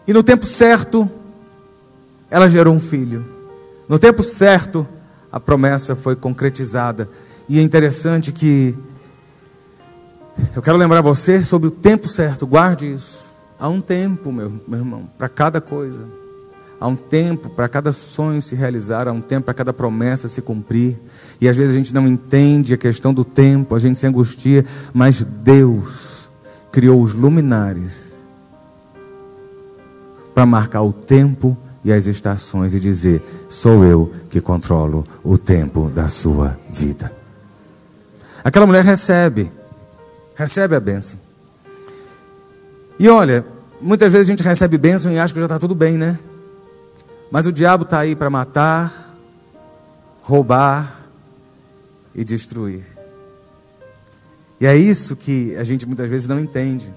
[0.06, 1.10] E no tempo certo,
[2.30, 3.26] ela gerou um filho.
[3.88, 4.86] No tempo certo,
[5.32, 7.08] a promessa foi concretizada.
[7.48, 8.76] E é interessante que
[10.54, 13.37] eu quero lembrar você sobre o tempo certo, guarde isso.
[13.58, 16.06] Há um tempo, meu, meu irmão, para cada coisa.
[16.80, 20.40] Há um tempo para cada sonho se realizar, há um tempo para cada promessa se
[20.40, 20.96] cumprir.
[21.40, 24.64] E às vezes a gente não entende a questão do tempo, a gente se angustia,
[24.94, 26.30] mas Deus
[26.70, 28.12] criou os luminares
[30.32, 35.90] para marcar o tempo e as estações e dizer: sou eu que controlo o tempo
[35.90, 37.12] da sua vida.
[38.44, 39.50] Aquela mulher recebe,
[40.36, 41.27] recebe a bênção.
[42.98, 43.44] E olha,
[43.80, 46.18] muitas vezes a gente recebe bênção e acha que já está tudo bem, né?
[47.30, 49.14] Mas o diabo está aí para matar,
[50.22, 51.08] roubar
[52.14, 52.84] e destruir.
[54.60, 56.92] E é isso que a gente muitas vezes não entende.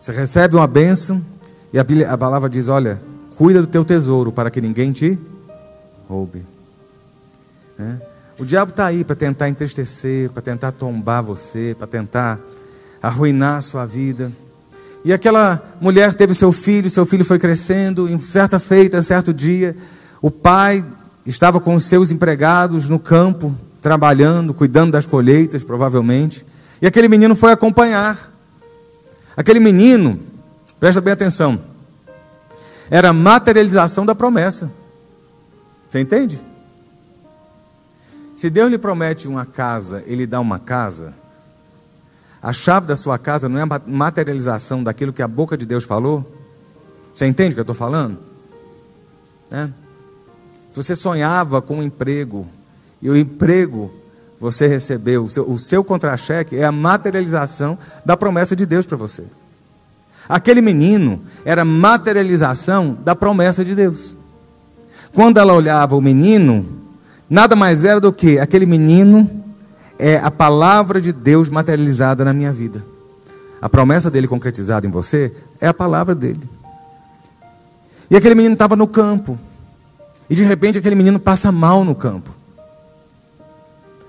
[0.00, 1.20] Você recebe uma bênção
[1.72, 3.02] e a palavra diz: olha,
[3.36, 5.18] cuida do teu tesouro para que ninguém te
[6.08, 6.46] roube.
[7.76, 8.00] Né?
[8.38, 12.38] O diabo está aí para tentar entristecer, para tentar tombar você, para tentar
[13.02, 14.30] arruinar a sua vida.
[15.04, 19.76] E aquela mulher teve seu filho, seu filho foi crescendo, em certa feita, certo dia,
[20.20, 20.84] o pai
[21.24, 26.44] estava com seus empregados no campo, trabalhando, cuidando das colheitas, provavelmente,
[26.82, 28.18] e aquele menino foi acompanhar.
[29.36, 30.20] Aquele menino,
[30.78, 31.60] presta bem atenção,
[32.90, 34.70] era a materialização da promessa.
[35.88, 36.42] Você entende?
[38.36, 41.14] Se Deus lhe promete uma casa, ele dá uma casa,
[42.42, 45.84] a chave da sua casa não é a materialização daquilo que a boca de Deus
[45.84, 46.24] falou?
[47.12, 48.18] Você entende o que eu estou falando?
[49.50, 49.68] É.
[50.70, 52.48] Se você sonhava com um emprego
[53.02, 53.92] e o emprego
[54.38, 57.76] você recebeu, o seu, seu contra-cheque é a materialização
[58.06, 59.24] da promessa de Deus para você.
[60.26, 64.16] Aquele menino era materialização da promessa de Deus.
[65.12, 66.64] Quando ela olhava o menino,
[67.28, 69.39] nada mais era do que aquele menino
[70.00, 72.84] é a palavra de Deus materializada na minha vida.
[73.60, 76.48] A promessa dele concretizada em você é a palavra dele.
[78.10, 79.38] E aquele menino estava no campo.
[80.28, 82.30] E de repente aquele menino passa mal no campo.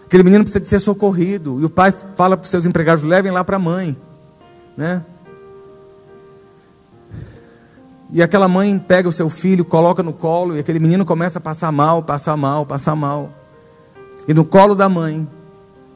[0.05, 1.59] Aquele menino precisa de ser socorrido.
[1.61, 3.95] E o pai fala para os seus empregados: levem lá para a mãe.
[4.77, 5.03] Né?
[8.13, 11.41] E aquela mãe pega o seu filho, coloca no colo, e aquele menino começa a
[11.41, 13.31] passar mal, passar mal, passar mal.
[14.27, 15.27] E no colo da mãe,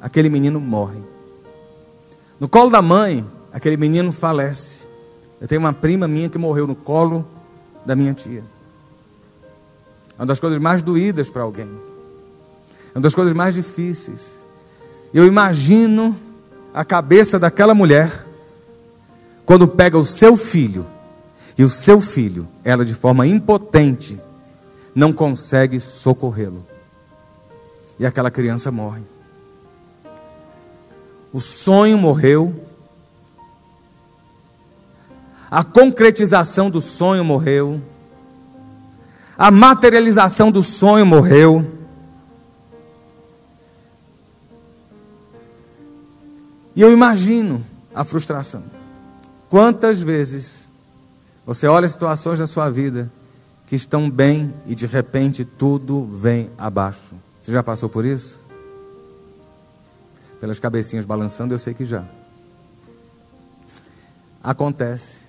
[0.05, 1.03] aquele menino morre.
[2.39, 4.85] No colo da mãe, aquele menino falece.
[5.41, 7.27] Eu tenho uma prima minha que morreu no colo
[7.83, 8.43] da minha tia.
[10.15, 11.67] É uma das coisas mais doídas para alguém.
[12.93, 14.45] É uma das coisas mais difíceis.
[15.11, 16.15] Eu imagino
[16.71, 18.27] a cabeça daquela mulher
[19.43, 20.85] quando pega o seu filho
[21.57, 24.21] e o seu filho, ela de forma impotente,
[24.93, 26.63] não consegue socorrê-lo.
[27.97, 29.14] E aquela criança morre.
[31.35, 32.65] O sonho morreu.
[35.51, 37.81] A concretização do sonho morreu.
[39.37, 41.69] A materialização do sonho morreu.
[46.73, 48.63] E eu imagino a frustração.
[49.49, 50.69] Quantas vezes
[51.45, 53.11] você olha situações da sua vida
[53.65, 57.13] que estão bem e de repente tudo vem abaixo?
[57.41, 58.44] Você já passou por isso?
[60.45, 62.05] Pelas cabecinhas balançando, eu sei que já.
[64.43, 65.25] Acontece.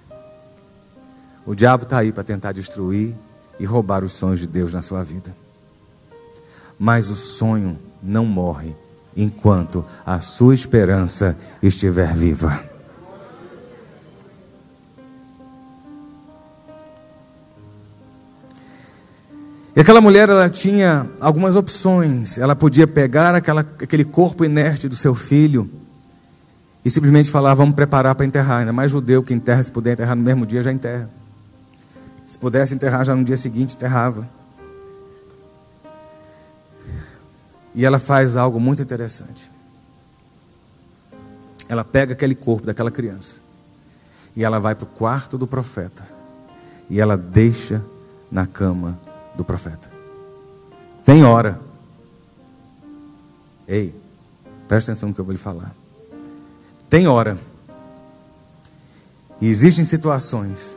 [1.46, 3.16] O diabo está aí para tentar destruir
[3.58, 5.34] e roubar os sonhos de Deus na sua vida.
[6.78, 8.76] Mas o sonho não morre
[9.16, 12.75] enquanto a sua esperança estiver viva.
[19.76, 22.38] E aquela mulher, ela tinha algumas opções.
[22.38, 25.70] Ela podia pegar aquela, aquele corpo inerte do seu filho
[26.82, 28.60] e simplesmente falar: vamos preparar para enterrar.
[28.60, 31.10] Ainda mais judeu que enterra, se puder enterrar no mesmo dia, já enterra.
[32.26, 34.26] Se pudesse enterrar já no dia seguinte, enterrava.
[37.74, 39.50] E ela faz algo muito interessante.
[41.68, 43.42] Ela pega aquele corpo daquela criança
[44.34, 46.06] e ela vai para o quarto do profeta
[46.88, 47.84] e ela deixa
[48.30, 49.05] na cama
[49.36, 49.90] do profeta.
[51.04, 51.60] Tem hora.
[53.68, 53.94] Ei,
[54.66, 55.74] presta atenção no que eu vou lhe falar.
[56.88, 57.38] Tem hora.
[59.40, 60.76] E existem situações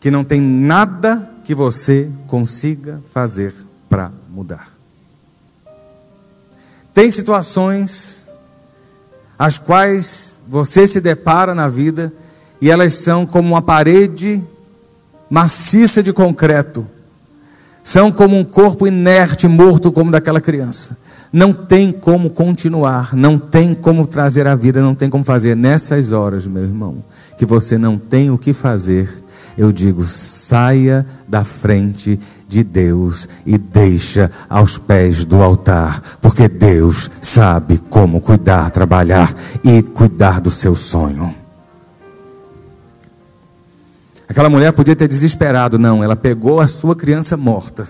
[0.00, 3.54] que não tem nada que você consiga fazer
[3.88, 4.68] para mudar.
[6.92, 8.24] Tem situações
[9.38, 12.12] as quais você se depara na vida
[12.60, 14.42] e elas são como uma parede
[15.28, 16.88] maciça de concreto
[17.86, 20.98] são como um corpo inerte, morto, como daquela criança.
[21.32, 25.54] Não tem como continuar, não tem como trazer a vida, não tem como fazer.
[25.54, 27.04] Nessas horas, meu irmão,
[27.38, 29.08] que você não tem o que fazer,
[29.56, 32.18] eu digo: saia da frente
[32.48, 39.80] de Deus e deixa aos pés do altar, porque Deus sabe como cuidar, trabalhar e
[39.80, 41.45] cuidar do seu sonho.
[44.28, 47.88] Aquela mulher podia ter desesperado, não, ela pegou a sua criança morta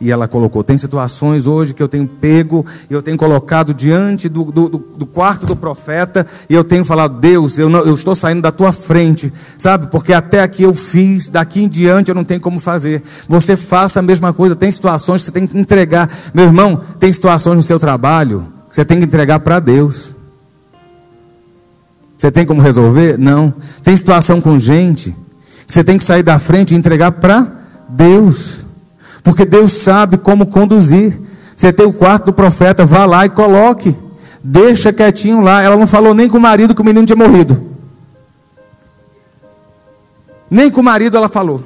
[0.00, 0.64] e ela colocou.
[0.64, 5.06] Tem situações hoje que eu tenho pego e eu tenho colocado diante do, do, do,
[5.06, 8.72] quarto do profeta e eu tenho falado, Deus, eu, não, eu estou saindo da tua
[8.72, 9.88] frente, sabe?
[9.88, 13.02] Porque até aqui eu fiz, daqui em diante eu não tenho como fazer.
[13.28, 14.56] Você faça a mesma coisa.
[14.56, 16.10] Tem situações que você tem que entregar.
[16.32, 20.14] Meu irmão, tem situações no seu trabalho que você tem que entregar para Deus.
[22.16, 23.18] Você tem como resolver?
[23.18, 23.52] Não.
[23.82, 25.14] Tem situação com gente
[25.74, 27.44] você tem que sair da frente e entregar para
[27.88, 28.60] Deus.
[29.24, 31.20] Porque Deus sabe como conduzir.
[31.56, 33.96] Você tem o quarto do profeta, vá lá e coloque.
[34.40, 35.62] Deixa quietinho lá.
[35.62, 37.72] Ela não falou nem com o marido que o menino tinha morrido.
[40.48, 41.60] Nem com o marido ela falou.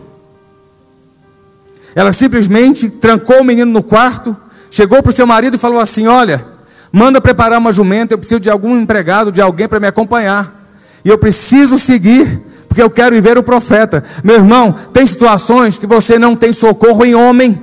[1.94, 4.34] Ela simplesmente trancou o menino no quarto,
[4.70, 6.42] chegou para o seu marido e falou assim: Olha,
[6.90, 10.50] manda preparar uma jumenta, eu preciso de algum empregado, de alguém para me acompanhar.
[11.04, 12.47] E eu preciso seguir
[12.78, 14.04] porque eu quero ver o profeta.
[14.22, 17.60] Meu irmão, tem situações que você não tem socorro em homem.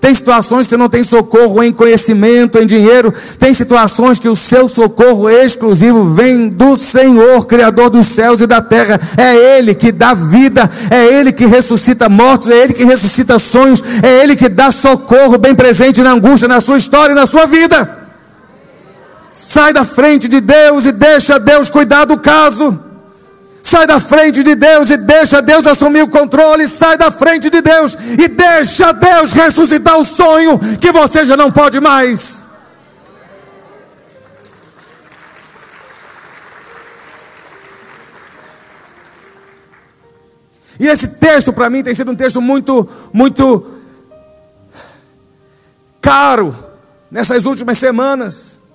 [0.00, 3.14] Tem situações que você não tem socorro em conhecimento, em dinheiro.
[3.38, 8.60] Tem situações que o seu socorro exclusivo vem do Senhor, Criador dos céus e da
[8.60, 9.00] terra.
[9.16, 13.80] É Ele que dá vida, é Ele que ressuscita mortos, é Ele que ressuscita sonhos,
[14.02, 17.46] é Ele que dá socorro bem presente na angústia, na sua história e na sua
[17.46, 18.08] vida.
[19.32, 22.87] Sai da frente de Deus e deixa Deus cuidar do caso.
[23.62, 26.66] Sai da frente de Deus e deixa Deus assumir o controle.
[26.68, 31.50] Sai da frente de Deus e deixa Deus ressuscitar o sonho que você já não
[31.50, 32.48] pode mais.
[40.80, 43.66] E esse texto para mim tem sido um texto muito, muito
[46.00, 46.54] caro
[47.10, 48.67] nessas últimas semanas.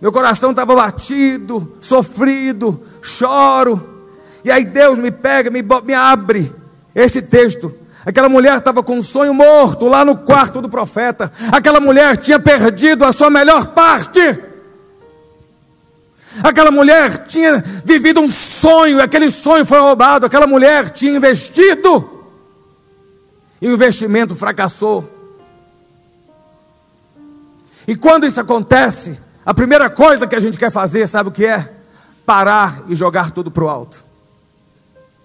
[0.00, 4.08] Meu coração estava batido, sofrido, choro.
[4.42, 6.52] E aí Deus me pega, me, me abre
[6.94, 7.74] esse texto.
[8.04, 11.30] Aquela mulher estava com um sonho morto lá no quarto do profeta.
[11.52, 14.20] Aquela mulher tinha perdido a sua melhor parte.
[16.42, 22.28] Aquela mulher tinha vivido um sonho, aquele sonho foi roubado, aquela mulher tinha investido,
[23.60, 25.18] e o investimento fracassou.
[27.86, 29.18] E quando isso acontece,
[29.50, 31.68] a primeira coisa que a gente quer fazer, sabe o que é?
[32.24, 34.04] Parar e jogar tudo para o alto,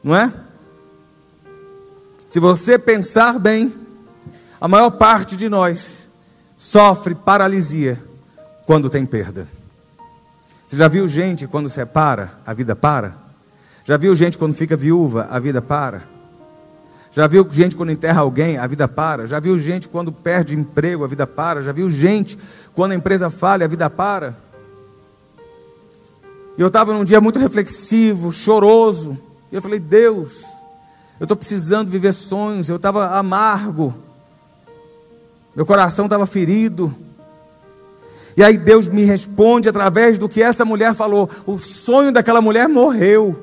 [0.03, 0.33] não é?
[2.27, 3.71] Se você pensar bem,
[4.59, 6.09] a maior parte de nós
[6.57, 8.03] sofre paralisia
[8.65, 9.47] quando tem perda.
[10.65, 13.15] Você já viu gente quando separa, a vida para?
[13.83, 16.01] Já viu gente quando fica viúva, a vida para?
[17.15, 19.25] Já viu gente quando enterra alguém, a vida para?
[19.25, 21.61] Já viu gente quando perde emprego, a vida para?
[21.61, 22.37] Já viu gente
[22.73, 24.35] quando a empresa falha, a vida para?
[26.57, 29.17] E eu estava num dia muito reflexivo, choroso.
[29.49, 30.43] E eu falei, Deus,
[31.17, 32.67] eu estou precisando viver sonhos.
[32.67, 33.95] Eu estava amargo.
[35.55, 36.93] Meu coração estava ferido.
[38.35, 41.29] E aí Deus me responde através do que essa mulher falou.
[41.45, 43.41] O sonho daquela mulher morreu.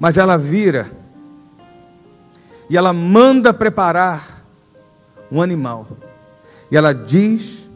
[0.00, 0.97] Mas ela vira
[2.68, 4.44] e ela manda preparar
[5.30, 5.86] um animal.
[6.70, 7.70] E ela diz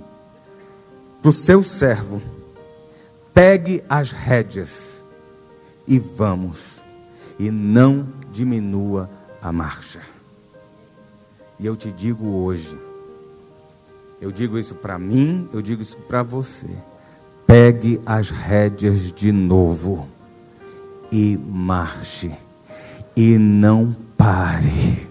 [1.21, 2.21] para o seu servo:
[3.33, 5.05] pegue as rédeas
[5.87, 6.83] e vamos,
[7.39, 10.01] e não diminua a marcha.
[11.59, 12.77] E eu te digo hoje,
[14.21, 16.69] eu digo isso para mim, eu digo isso para você.
[17.47, 20.09] Pegue as rédeas de novo
[21.11, 22.33] e marche.
[23.17, 25.09] E não pare.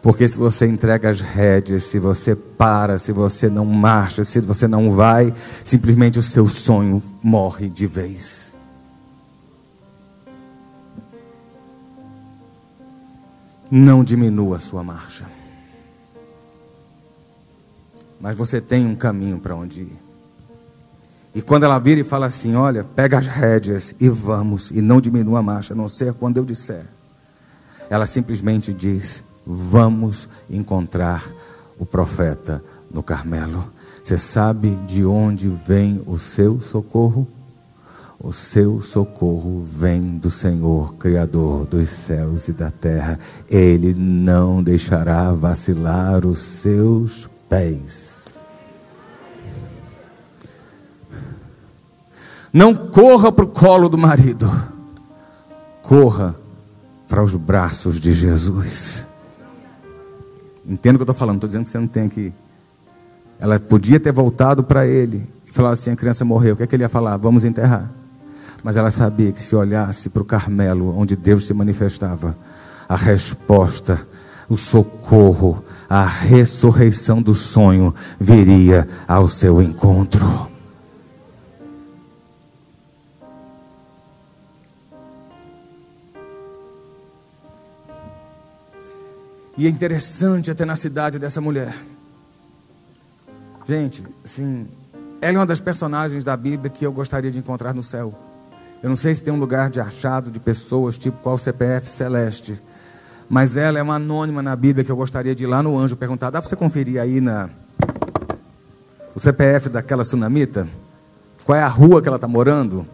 [0.00, 4.68] Porque se você entrega as rédeas, se você para, se você não marcha, se você
[4.68, 5.32] não vai,
[5.64, 8.54] simplesmente o seu sonho morre de vez.
[13.70, 15.24] Não diminua a sua marcha
[18.24, 20.03] mas você tem um caminho para onde ir.
[21.34, 25.00] E quando ela vira e fala assim: Olha, pega as rédeas e vamos, e não
[25.00, 26.86] diminua a marcha, a não ser quando eu disser.
[27.90, 31.24] Ela simplesmente diz: Vamos encontrar
[31.78, 33.72] o profeta no Carmelo.
[34.02, 37.26] Você sabe de onde vem o seu socorro?
[38.20, 43.18] O seu socorro vem do Senhor, Criador dos céus e da terra.
[43.50, 48.23] Ele não deixará vacilar os seus pés.
[52.54, 54.48] Não corra para o colo do marido,
[55.82, 56.36] corra
[57.08, 59.08] para os braços de Jesus.
[60.64, 62.32] Entendo o que eu estou falando, estou dizendo que você não tem que.
[63.40, 66.66] Ela podia ter voltado para ele e falar assim: a criança morreu, o que, é
[66.68, 67.16] que ele ia falar?
[67.16, 67.92] Vamos enterrar.
[68.62, 72.38] Mas ela sabia que se olhasse para o Carmelo, onde Deus se manifestava,
[72.88, 74.00] a resposta
[74.48, 80.53] o socorro, a ressurreição do sonho viria ao seu encontro.
[89.56, 91.74] E é interessante a tenacidade dessa mulher.
[93.66, 94.68] Gente, assim,
[95.20, 98.14] ela é uma das personagens da Bíblia que eu gostaria de encontrar no céu.
[98.82, 102.60] Eu não sei se tem um lugar de achado de pessoas, tipo qual CPF celeste
[103.28, 105.96] mas ela é uma anônima na Bíblia que eu gostaria de ir lá no anjo
[105.96, 107.48] perguntar: dá para você conferir aí na
[109.14, 110.68] o CPF daquela sunamita?
[111.44, 112.86] Qual é a rua que ela está morando?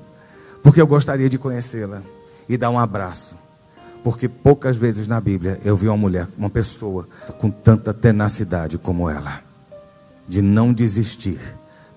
[0.63, 2.03] Porque eu gostaria de conhecê-la
[2.49, 3.37] e dar um abraço.
[4.03, 7.07] Porque poucas vezes na Bíblia eu vi uma mulher, uma pessoa
[7.39, 9.43] com tanta tenacidade como ela,
[10.27, 11.39] de não desistir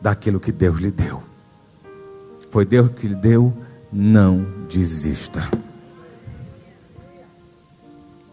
[0.02, 1.24] daquilo que Deus lhe deu.
[2.50, 3.54] Foi Deus que lhe deu,
[3.92, 5.42] não desista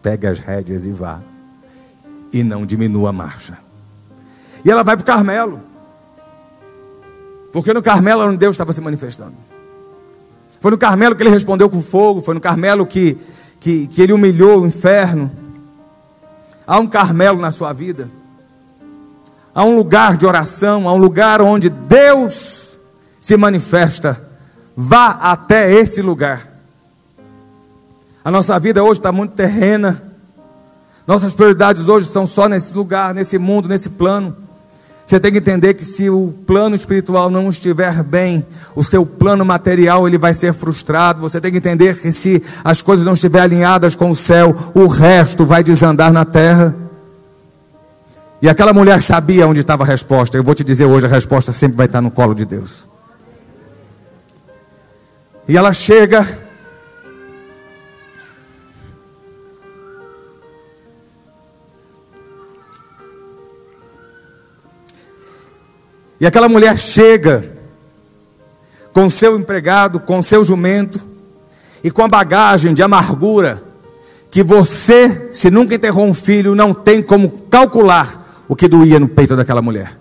[0.01, 1.21] pegue as rédeas e vá.
[2.33, 3.57] E não diminua a marcha.
[4.63, 5.61] E ela vai para o Carmelo.
[7.51, 9.35] Porque no Carmelo onde Deus estava se manifestando.
[10.59, 12.21] Foi no Carmelo que ele respondeu com fogo.
[12.21, 13.17] Foi no Carmelo que,
[13.61, 15.31] que, que ele humilhou o inferno.
[16.65, 18.11] Há um Carmelo na sua vida.
[19.53, 20.89] Há um lugar de oração.
[20.89, 22.79] Há um lugar onde Deus
[23.19, 24.19] se manifesta.
[24.75, 26.51] Vá até esse lugar.
[28.25, 30.01] A nossa vida hoje está muito terrena.
[31.05, 34.35] Nossas prioridades hoje são só nesse lugar, nesse mundo, nesse plano.
[35.11, 39.43] Você tem que entender que se o plano espiritual não estiver bem, o seu plano
[39.43, 41.19] material ele vai ser frustrado.
[41.19, 44.87] Você tem que entender que se as coisas não estiverem alinhadas com o céu, o
[44.87, 46.73] resto vai desandar na terra.
[48.41, 50.37] E aquela mulher sabia onde estava a resposta.
[50.37, 52.87] Eu vou te dizer hoje, a resposta sempre vai estar no colo de Deus.
[55.45, 56.25] E ela chega
[66.21, 67.43] E aquela mulher chega
[68.93, 71.01] com seu empregado, com seu jumento
[71.83, 73.63] e com a bagagem de amargura
[74.29, 79.09] que você, se nunca enterrou um filho, não tem como calcular o que doía no
[79.09, 79.99] peito daquela mulher.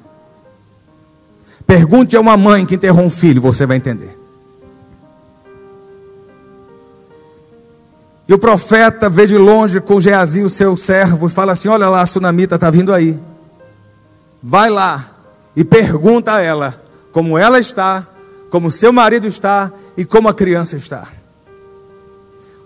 [1.67, 4.15] Pergunte a uma mãe que enterrou um filho, você vai entender.
[8.29, 11.89] E o profeta vê de longe com Geazi, o seu servo, e fala assim: Olha
[11.89, 13.19] lá, a sunamita está vindo aí.
[14.43, 15.10] Vai lá
[15.55, 16.81] e pergunta a ela
[17.13, 18.07] como ela está,
[18.51, 21.07] como seu marido está e como a criança está.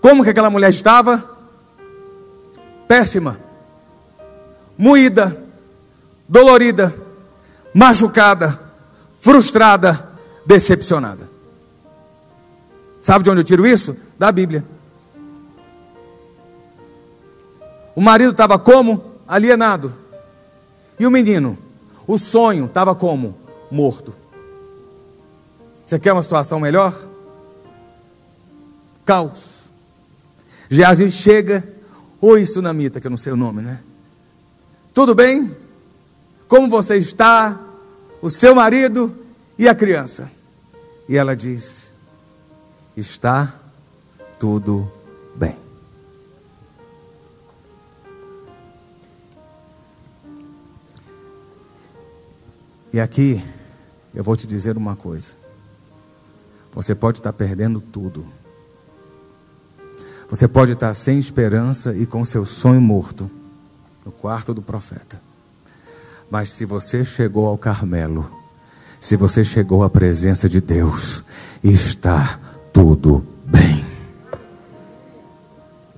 [0.01, 1.23] Como que aquela mulher estava?
[2.87, 3.39] Péssima,
[4.77, 5.43] moída,
[6.29, 6.95] dolorida,
[7.73, 8.59] machucada,
[9.19, 10.13] frustrada,
[10.45, 11.29] decepcionada.
[13.01, 13.97] Sabe de onde eu tiro isso?
[14.19, 14.65] Da Bíblia.
[17.95, 19.15] O marido estava como?
[19.27, 19.95] Alienado.
[20.99, 21.57] E o menino?
[22.07, 23.37] O sonho estava como?
[23.71, 24.15] Morto.
[25.87, 26.95] Você quer uma situação melhor?
[29.05, 29.71] Caos.
[30.69, 31.67] Geazi chega.
[32.21, 33.81] Oi, Sunamita, que eu não sei o nome, né?
[34.93, 35.55] Tudo bem?
[36.49, 37.61] Como você está?
[38.23, 39.15] O seu marido
[39.59, 40.31] e a criança?
[41.09, 41.93] E ela diz:
[42.97, 43.55] Está
[44.39, 44.91] tudo
[45.35, 45.64] bem.
[52.95, 53.43] E aqui
[54.15, 55.33] eu vou te dizer uma coisa.
[56.71, 58.25] Você pode estar perdendo tudo.
[60.31, 63.29] Você pode estar sem esperança e com seu sonho morto
[64.07, 65.21] no quarto do profeta.
[66.31, 68.31] Mas se você chegou ao Carmelo,
[69.01, 71.25] se você chegou à presença de Deus,
[71.65, 72.39] está
[72.73, 73.85] tudo bem.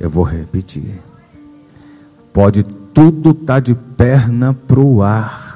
[0.00, 0.98] Eu vou repetir.
[2.32, 5.55] Pode tudo estar tá de perna para o ar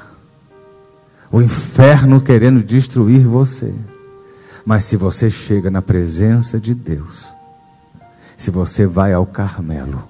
[1.31, 3.73] o inferno querendo destruir você.
[4.65, 7.33] Mas se você chega na presença de Deus,
[8.35, 10.03] se você vai ao Carmelo,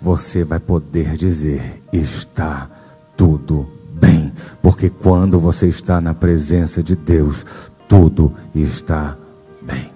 [0.00, 2.68] você vai poder dizer: está
[3.16, 7.46] tudo bem, porque quando você está na presença de Deus,
[7.88, 9.16] tudo está
[9.62, 9.92] bem.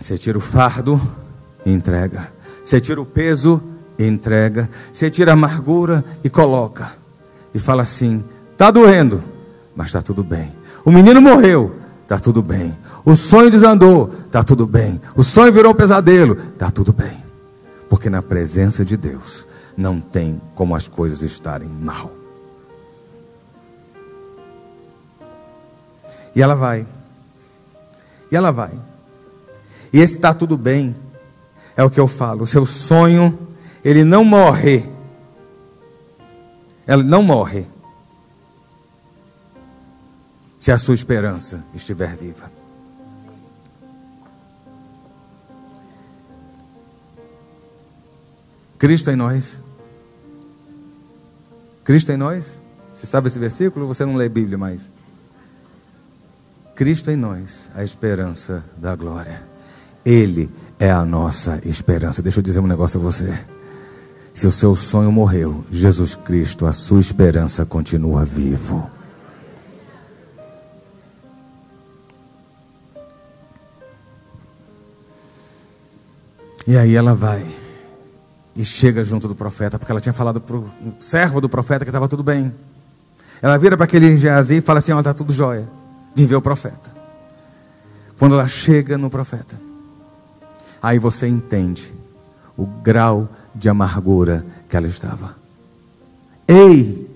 [0.00, 1.00] Você tira o fardo
[1.64, 2.32] e entrega.
[2.64, 4.68] Você tira o peso e entrega.
[4.92, 6.92] Você tira a amargura e coloca.
[7.54, 9.22] E fala assim: está doendo,
[9.74, 10.54] mas está tudo bem.
[10.84, 12.76] O menino morreu, está tudo bem.
[13.04, 15.00] O sonho desandou, está tudo bem.
[15.16, 17.22] O sonho virou um pesadelo, está tudo bem.
[17.88, 22.10] Porque na presença de Deus não tem como as coisas estarem mal.
[26.34, 26.86] E ela vai.
[28.30, 28.72] E ela vai.
[29.92, 30.96] E esse está tudo bem.
[31.76, 32.44] É o que eu falo.
[32.44, 33.38] O seu sonho
[33.84, 34.88] ele não morre.
[36.86, 37.66] Ele não morre.
[40.58, 42.50] Se a sua esperança estiver viva.
[48.78, 49.62] Cristo em nós.
[51.84, 52.60] Cristo em nós.
[52.92, 53.86] Você sabe esse versículo?
[53.86, 54.92] Você não lê Bíblia mais.
[56.74, 59.42] Cristo em nós, a esperança da glória.
[60.04, 62.22] Ele é a nossa esperança.
[62.22, 63.38] Deixa eu dizer um negócio a você.
[64.34, 68.90] Se o seu sonho morreu, Jesus Cristo, a sua esperança continua vivo.
[76.66, 77.44] E aí ela vai
[78.56, 81.90] e chega junto do profeta, porque ela tinha falado para o servo do profeta que
[81.90, 82.54] estava tudo bem.
[83.42, 85.68] Ela vira para aquele Geazi e fala assim: Olha, está tudo jóia.
[86.14, 86.90] Viveu o profeta.
[88.18, 89.60] Quando ela chega no profeta,
[90.80, 91.92] aí você entende
[92.56, 95.36] o grau de amargura que ela estava.
[96.46, 97.10] Ei!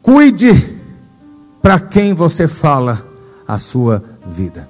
[0.00, 0.52] Cuide
[1.62, 3.06] para quem você fala
[3.46, 4.68] a sua vida.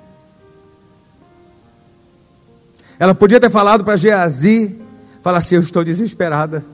[2.99, 4.81] Ela podia ter falado para Geazi,
[5.23, 6.65] falar assim: Eu estou desesperada,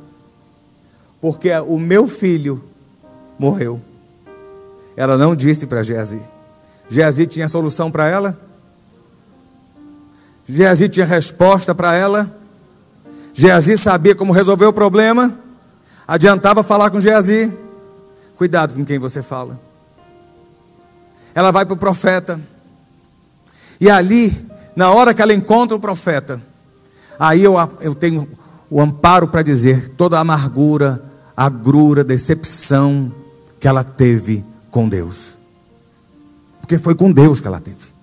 [1.21, 2.63] porque o meu filho
[3.39, 3.81] morreu.
[4.97, 6.21] Ela não disse para Geazi.
[6.89, 8.48] Geazi tinha solução para ela?
[10.49, 12.35] Geazi tinha resposta para ela.
[13.35, 15.39] Geazi sabia como resolver o problema.
[16.07, 17.53] Adiantava falar com Geazi.
[18.35, 19.61] Cuidado com quem você fala.
[21.35, 22.41] Ela vai para o profeta.
[23.79, 24.35] E ali,
[24.75, 26.41] na hora que ela encontra o profeta,
[27.19, 28.27] aí eu, eu tenho
[28.71, 31.03] o amparo para dizer toda a amargura,
[31.37, 33.13] agrura, decepção
[33.61, 35.37] que ela teve com Deus.
[36.59, 37.98] Porque foi com Deus que ela teve.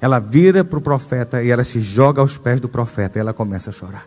[0.00, 3.32] Ela vira para o profeta e ela se joga aos pés do profeta e ela
[3.32, 4.06] começa a chorar.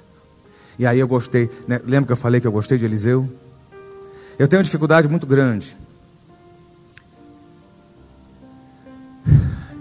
[0.78, 1.82] E aí eu gostei, né?
[1.84, 3.30] lembra que eu falei que eu gostei de Eliseu?
[4.38, 5.76] Eu tenho uma dificuldade muito grande.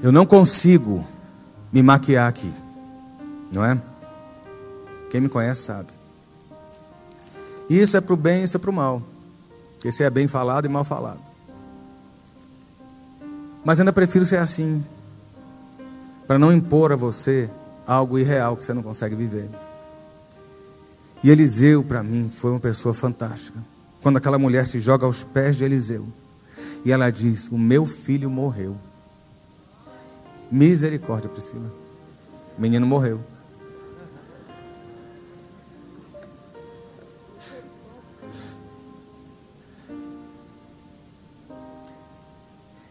[0.03, 1.07] Eu não consigo
[1.73, 2.53] me maquiar aqui,
[3.53, 3.81] não é?
[5.11, 5.89] Quem me conhece sabe.
[7.69, 9.03] Isso é para o bem, isso é para o mal.
[9.85, 11.21] Esse é bem falado e mal falado.
[13.65, 14.85] Mas ainda prefiro ser assim,
[16.29, 17.51] para não impor a você
[17.87, 19.49] algo irreal que você não consegue viver.
[21.25, 23.59] E Eliseu, para mim, foi uma pessoa fantástica.
[24.03, 26.07] Quando aquela mulher se joga aos pés de Eliseu
[26.85, 28.77] e ela diz: O meu filho morreu.
[30.53, 31.73] Misericórdia, Priscila.
[32.59, 33.21] O menino morreu.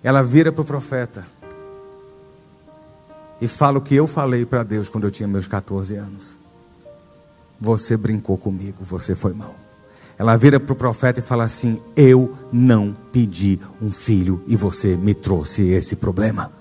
[0.03, 1.36] Ela vira para o profeta
[3.41, 6.39] e fala o que eu falei para Deus quando eu tinha meus 14 anos.
[7.59, 9.55] Você brincou comigo, você foi mal.
[10.17, 14.95] Ela vira para o profeta e fala assim: Eu não pedi um filho e você
[14.97, 16.51] me trouxe esse problema.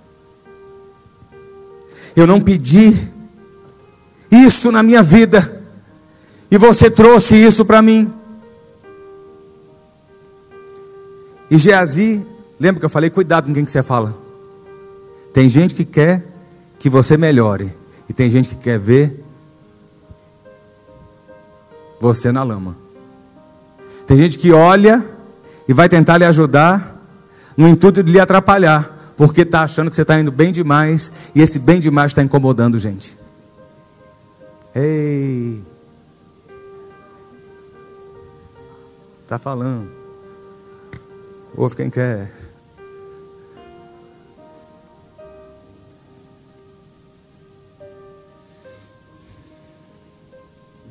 [2.15, 2.95] Eu não pedi
[4.31, 5.65] isso na minha vida
[6.51, 8.13] e você trouxe isso para mim.
[11.51, 12.27] E Geazi,
[12.59, 13.09] lembra que eu falei?
[13.09, 14.17] Cuidado com quem que você fala.
[15.33, 16.36] Tem gente que quer
[16.87, 17.75] que você melhore,
[18.09, 19.25] e tem gente que quer ver
[21.99, 22.79] você na lama.
[24.07, 25.05] Tem gente que olha
[25.67, 27.03] e vai tentar lhe ajudar
[27.57, 31.43] no intuito de lhe atrapalhar porque está achando que você está indo bem demais e
[31.43, 33.19] esse bem demais está incomodando gente.
[34.73, 35.61] Ei,
[39.25, 39.91] está falando.
[41.57, 42.31] Ouve quem quer.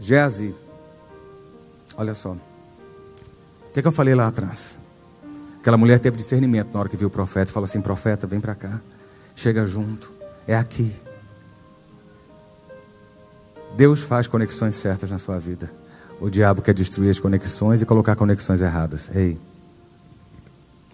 [0.05, 0.53] Gese,
[1.97, 2.33] olha só.
[2.33, 2.37] O
[3.73, 4.77] que, é que eu falei lá atrás?
[5.59, 8.53] Aquela mulher teve discernimento na hora que viu o profeta falou assim: Profeta, vem para
[8.53, 8.79] cá,
[9.35, 10.13] chega junto,
[10.45, 10.95] é aqui.
[13.75, 15.73] Deus faz conexões certas na sua vida.
[16.19, 19.09] O diabo quer destruir as conexões e colocar conexões erradas.
[19.15, 19.41] Ei,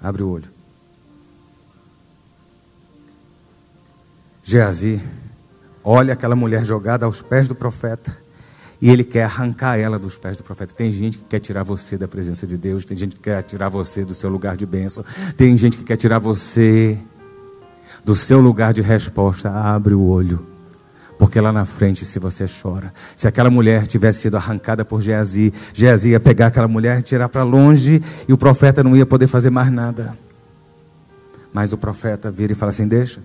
[0.02, 0.50] abre o olho.
[4.42, 5.06] Geazi,
[5.84, 8.21] olha aquela mulher jogada aos pés do profeta
[8.82, 10.74] e ele quer arrancar ela dos pés do profeta.
[10.74, 13.70] Tem gente que quer tirar você da presença de Deus, tem gente que quer tirar
[13.70, 15.06] você do seu lugar de bênção,
[15.38, 16.98] tem gente que quer tirar você
[18.04, 19.52] do seu lugar de resposta.
[19.52, 20.48] Abre o olho.
[21.20, 25.54] Porque lá na frente, se você chora, se aquela mulher tivesse sido arrancada por Geazi,
[25.72, 29.28] Geazi ia pegar aquela mulher e tirar para longe e o profeta não ia poder
[29.28, 30.18] fazer mais nada.
[31.54, 33.22] Mas o profeta vira e fala assim: Deixa,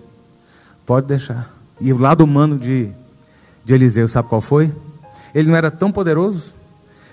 [0.85, 1.51] pode deixar.
[1.81, 2.91] E o lado humano de,
[3.65, 4.71] de Eliseu, sabe qual foi?
[5.37, 6.55] Ele não era tão poderoso,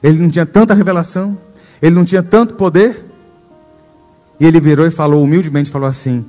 [0.02, 1.36] ele não tinha tanta revelação,
[1.82, 3.04] ele não tinha tanto poder.
[4.40, 6.24] E ele virou e falou humildemente, falou assim: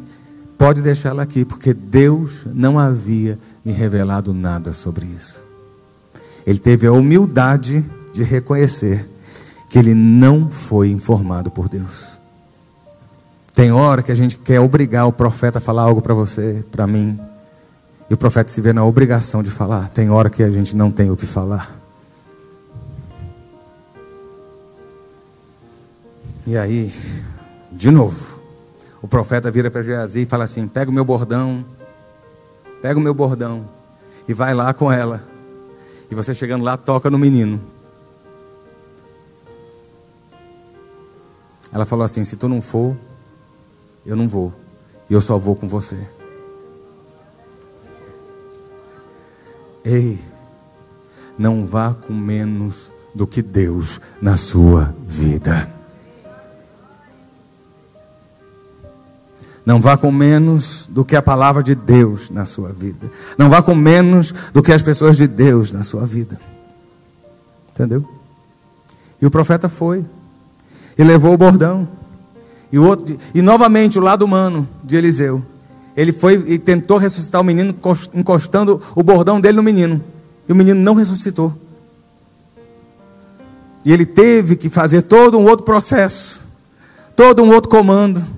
[0.58, 5.46] "Pode deixar ela aqui, porque Deus não havia me revelado nada sobre isso."
[6.46, 9.10] Ele teve a humildade de reconhecer
[9.70, 12.20] que ele não foi informado por Deus.
[13.54, 16.86] Tem hora que a gente quer obrigar o profeta a falar algo para você, para
[16.86, 17.18] mim,
[18.10, 19.88] e o profeta se vê na obrigação de falar.
[19.90, 21.85] Tem hora que a gente não tem o que falar.
[26.48, 26.94] E aí,
[27.72, 28.40] de novo,
[29.02, 31.66] o profeta vira para Geazi e fala assim: pega o meu bordão,
[32.82, 33.68] pega o meu bordão
[34.28, 35.24] e vai lá com ela.
[36.10, 37.60] E você chegando lá, toca no menino.
[41.74, 42.96] Ela falou assim: se tu não for,
[44.06, 44.54] eu não vou.
[45.10, 45.98] E eu só vou com você.
[49.84, 50.20] Ei,
[51.38, 55.76] não vá com menos do que Deus na sua vida.
[59.66, 63.10] Não vá com menos do que a palavra de Deus na sua vida.
[63.36, 66.40] Não vá com menos do que as pessoas de Deus na sua vida.
[67.72, 68.08] Entendeu?
[69.20, 70.06] E o profeta foi
[70.96, 71.88] e levou o bordão.
[72.72, 75.44] E, o outro, e novamente o lado humano de Eliseu.
[75.98, 77.74] Ele foi e tentou ressuscitar o menino,
[78.14, 80.04] encostando o bordão dele no menino.
[80.48, 81.52] E o menino não ressuscitou.
[83.84, 86.42] E ele teve que fazer todo um outro processo,
[87.16, 88.36] todo um outro comando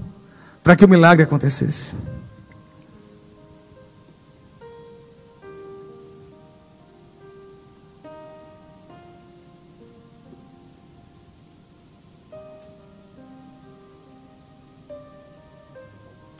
[0.68, 1.96] para que o milagre acontecesse.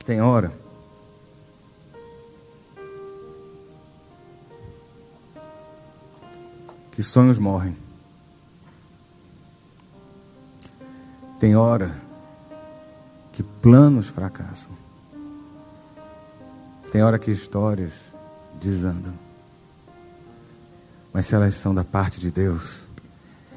[0.04, 0.52] Tem hora
[6.90, 7.74] que sonhos morrem.
[11.40, 12.07] Tem hora
[13.38, 14.72] que planos fracassam.
[16.90, 18.12] Tem hora que histórias
[18.60, 19.14] desandam.
[21.12, 22.88] Mas se elas são da parte de Deus,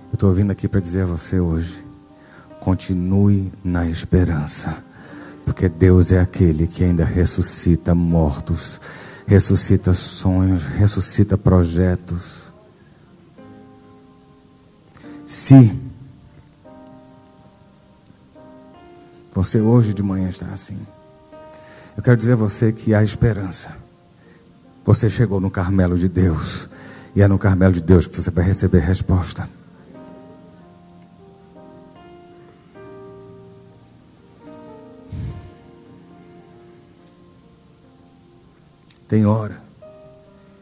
[0.10, 1.84] eu estou vindo aqui para dizer a você hoje:
[2.60, 4.84] continue na esperança,
[5.46, 8.80] porque Deus é aquele que ainda ressuscita mortos,
[9.26, 12.54] ressuscita sonhos, ressuscita projetos.
[15.26, 15.76] Se
[19.44, 20.86] você hoje de manhã está assim,
[21.98, 23.76] eu quero dizer a você que há esperança.
[24.84, 26.70] Você chegou no Carmelo de Deus.
[27.16, 29.50] E é no Carmelo de Deus que você vai receber resposta.
[39.08, 39.62] Tem hora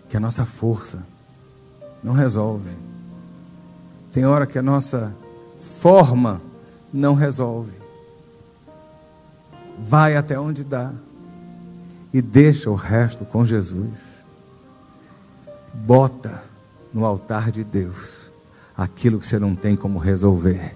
[0.07, 1.05] que a nossa força
[2.01, 2.77] não resolve.
[4.13, 5.13] Tem hora que a nossa
[5.59, 6.41] forma
[6.91, 7.78] não resolve.
[9.81, 10.93] Vai até onde dá
[12.13, 14.25] e deixa o resto com Jesus.
[15.73, 16.43] Bota
[16.93, 18.31] no altar de Deus
[18.75, 20.75] aquilo que você não tem como resolver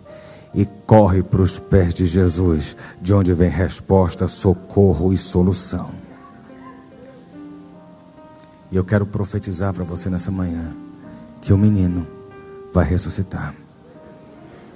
[0.53, 5.91] e corre para os pés de Jesus, de onde vem resposta, socorro e solução.
[8.71, 10.73] E eu quero profetizar para você nessa manhã
[11.41, 12.07] que o menino
[12.71, 13.53] vai ressuscitar,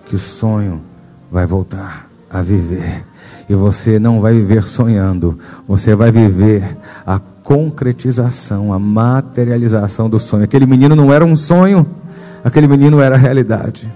[0.05, 0.83] que o sonho
[1.31, 3.05] vai voltar a viver.
[3.49, 10.43] E você não vai viver sonhando, você vai viver a concretização, a materialização do sonho.
[10.43, 11.87] Aquele menino não era um sonho,
[12.43, 13.89] aquele menino era a realidade.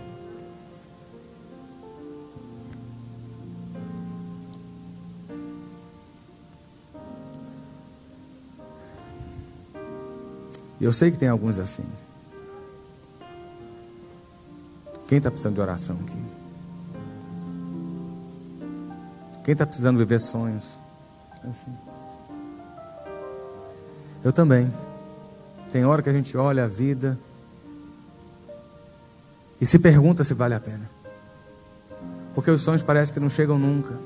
[10.79, 11.86] Eu sei que tem alguns assim.
[15.07, 16.40] Quem está precisando de oração aqui?
[19.43, 20.79] Quem está precisando viver sonhos?
[21.43, 21.73] É assim.
[24.23, 24.71] Eu também.
[25.71, 27.17] Tem hora que a gente olha a vida
[29.59, 30.89] e se pergunta se vale a pena.
[32.33, 33.99] Porque os sonhos parecem que não chegam nunca.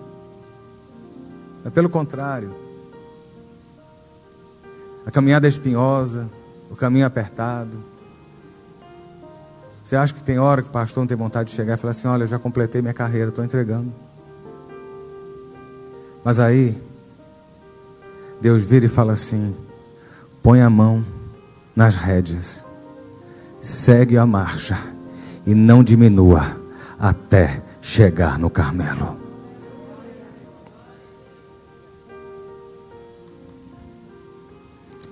[1.63, 2.55] Mas pelo contrário,
[5.05, 6.29] a caminhada é espinhosa,
[6.69, 7.83] o caminho é apertado.
[9.83, 11.91] Você acha que tem hora que o pastor não tem vontade de chegar e falar
[11.91, 13.93] assim: Olha, eu já completei minha carreira, estou entregando.
[16.26, 16.76] Mas aí,
[18.41, 19.55] Deus vira e fala assim:
[20.41, 21.05] põe a mão
[21.76, 22.65] nas rédeas,
[23.61, 24.76] segue a marcha
[25.45, 26.41] e não diminua
[26.97, 29.19] até chegar no Carmelo.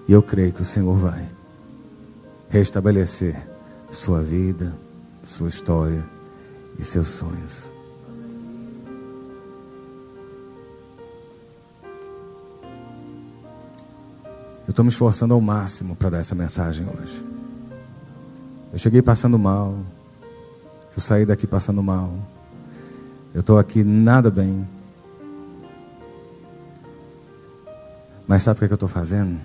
[0.07, 1.29] E eu creio que o Senhor vai
[2.49, 3.39] restabelecer
[3.91, 4.75] sua vida,
[5.21, 6.03] sua história
[6.79, 7.82] e seus sonhos.
[14.73, 17.23] Estou me esforçando ao máximo para dar essa mensagem hoje.
[18.71, 19.77] Eu cheguei passando mal.
[20.95, 22.13] Eu saí daqui passando mal.
[23.33, 24.67] Eu estou aqui nada bem.
[28.27, 29.39] Mas sabe o que, é que eu estou fazendo?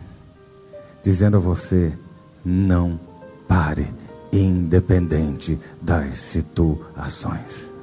[1.03, 1.97] Dizendo a você:
[2.45, 2.99] não
[3.47, 3.87] pare,
[4.33, 7.78] independente das situações.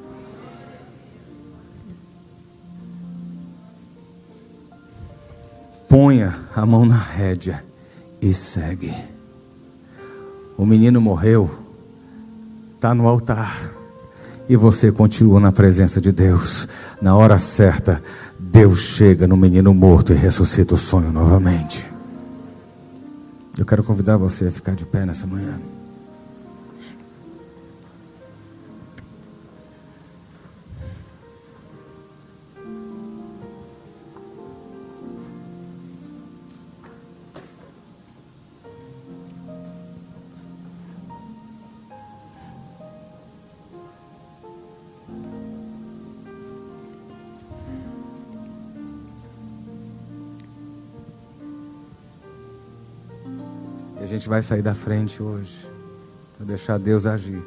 [5.96, 7.64] Ponha a mão na rédea
[8.22, 8.94] e segue.
[10.58, 11.50] O menino morreu,
[12.74, 13.72] está no altar,
[14.50, 16.68] e você continua na presença de Deus.
[17.02, 18.04] Na hora certa,
[18.38, 21.86] Deus chega no menino morto e ressuscita o sonho novamente.
[23.58, 25.58] Eu quero convidar você a ficar de pé nessa manhã.
[54.16, 55.70] Gente vai sair da frente hoje
[56.36, 57.44] para deixar Deus agir.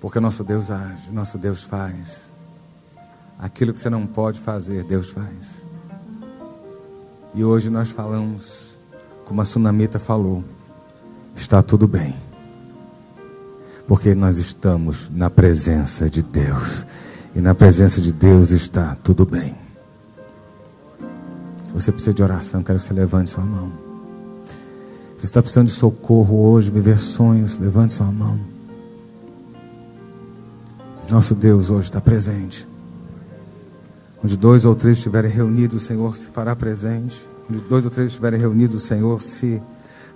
[0.00, 2.32] Porque nosso Deus age, nosso Deus faz.
[3.38, 5.66] Aquilo que você não pode fazer, Deus faz.
[7.34, 8.78] E hoje nós falamos,
[9.24, 10.44] como a Sunamita falou,
[11.34, 12.14] está tudo bem.
[13.86, 16.86] Porque nós estamos na presença de Deus.
[17.34, 19.67] E na presença de Deus está tudo bem.
[21.78, 23.72] Você precisa de oração, quero que você levante sua mão.
[25.16, 28.38] Se está precisando de socorro hoje, viver sonhos, levante sua mão.
[31.08, 32.66] Nosso Deus hoje está presente.
[34.22, 37.24] Onde dois ou três estiverem reunidos, o Senhor se fará presente.
[37.48, 39.62] Onde dois ou três estiverem reunidos, o Senhor se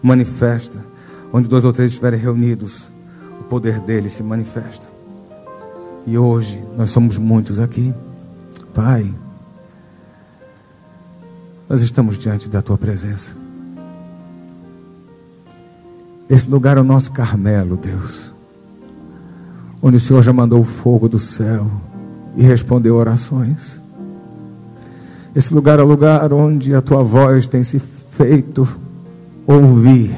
[0.03, 0.85] manifesta.
[1.33, 2.89] Onde dois ou três estiverem reunidos,
[3.39, 4.89] o poder dele se manifesta.
[6.09, 7.95] E hoje nós somos muitos aqui.
[8.75, 9.15] Pai,
[11.73, 13.35] nós estamos diante da tua presença.
[16.29, 18.35] Esse lugar é o nosso Carmelo, Deus,
[19.81, 21.71] onde o Senhor já mandou o fogo do céu
[22.37, 23.81] e respondeu orações.
[25.35, 28.69] Esse lugar é o lugar onde a tua voz tem se feito
[29.47, 30.15] ouvir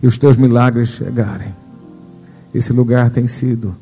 [0.00, 1.52] e os teus milagres chegarem.
[2.54, 3.76] Esse lugar tem sido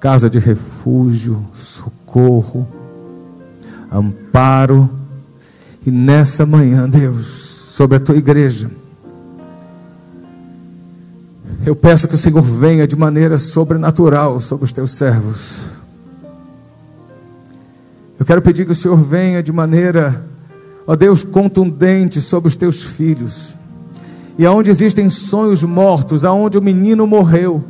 [0.00, 2.66] casa de refúgio, socorro,
[3.92, 5.01] amparo.
[5.84, 8.70] E nessa manhã, Deus, sobre a tua igreja,
[11.66, 15.72] eu peço que o Senhor venha de maneira sobrenatural sobre os teus servos.
[18.18, 20.24] Eu quero pedir que o Senhor venha de maneira,
[20.86, 23.56] ó Deus, contundente sobre os teus filhos.
[24.38, 27.64] E aonde existem sonhos mortos, aonde o menino morreu,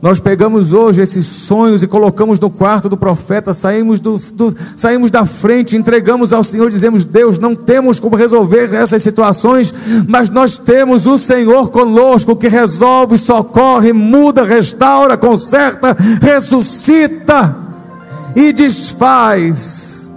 [0.00, 5.10] nós pegamos hoje esses sonhos e colocamos no quarto do profeta, saímos, do, do, saímos
[5.10, 9.74] da frente, entregamos ao Senhor, dizemos: Deus, não temos como resolver essas situações,
[10.06, 17.56] mas nós temos o Senhor conosco que resolve, socorre, muda, restaura, conserta, ressuscita
[18.36, 20.08] e desfaz.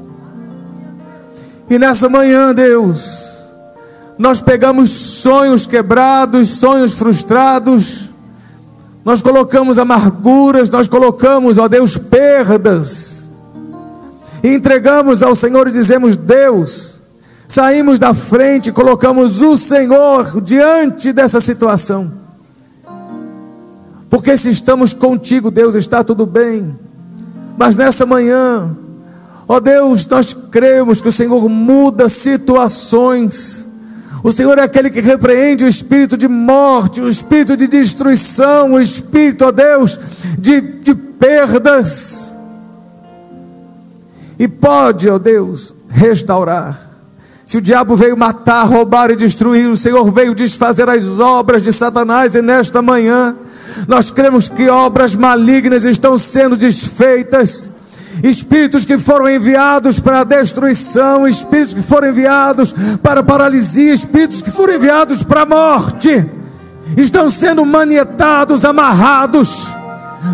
[1.67, 3.55] E nessa manhã, Deus,
[4.15, 8.10] nós pegamos sonhos quebrados, sonhos frustrados,
[9.03, 13.31] nós colocamos amarguras, nós colocamos, ó Deus, perdas.
[14.43, 17.01] E entregamos ao Senhor e dizemos: Deus,
[17.47, 22.21] saímos da frente, colocamos o Senhor diante dessa situação.
[24.09, 26.77] Porque se estamos contigo, Deus, está tudo bem.
[27.57, 28.75] Mas nessa manhã,
[29.47, 33.70] ó Deus, nós cremos que o Senhor muda situações
[34.23, 38.79] o Senhor é aquele que repreende o espírito de morte, o espírito de destruição, o
[38.79, 39.99] espírito, ó Deus,
[40.37, 42.31] de, de perdas.
[44.37, 46.89] E pode, ó Deus, restaurar.
[47.45, 51.73] Se o diabo veio matar, roubar e destruir, o Senhor veio desfazer as obras de
[51.73, 53.35] Satanás, e nesta manhã,
[53.87, 57.80] nós cremos que obras malignas estão sendo desfeitas
[58.23, 64.41] espíritos que foram enviados para a destruição, espíritos que foram enviados para a paralisia, espíritos
[64.41, 66.25] que foram enviados para a morte,
[66.97, 69.73] estão sendo manietados, amarrados,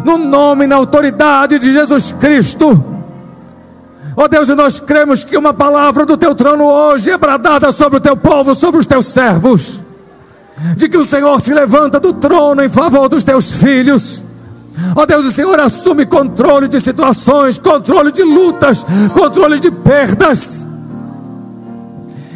[0.03, 2.83] no nome e na autoridade de Jesus Cristo.
[4.15, 7.71] Ó oh Deus, e nós cremos que uma palavra do teu trono hoje é bradada
[7.71, 9.81] sobre o teu povo, sobre os teus servos,
[10.75, 14.26] de que o Senhor se levanta do trono em favor dos teus filhos
[14.95, 20.65] Ó oh Deus, o Senhor assume controle de situações, controle de lutas, controle de perdas.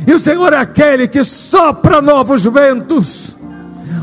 [0.07, 3.37] E o Senhor é aquele que sopra novos ventos.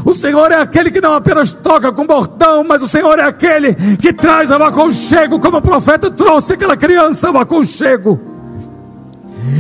[0.05, 3.75] O Senhor é aquele que não apenas toca com bordão, mas o Senhor é aquele
[3.97, 8.38] que traz ao aconchego, como o profeta trouxe aquela criança ao aconchego.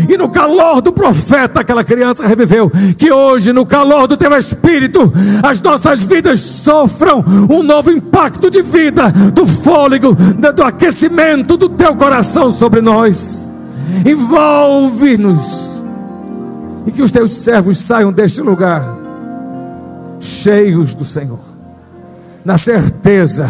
[0.09, 2.71] E no calor do profeta, aquela criança reviveu.
[2.97, 5.13] Que hoje, no calor do teu espírito,
[5.43, 11.95] as nossas vidas sofram um novo impacto de vida, do fôlego, do aquecimento do teu
[11.95, 13.49] coração sobre nós.
[14.07, 15.83] Envolve-nos.
[16.87, 18.97] E que os teus servos saiam deste lugar
[20.21, 21.39] cheios do Senhor,
[22.45, 23.49] na certeza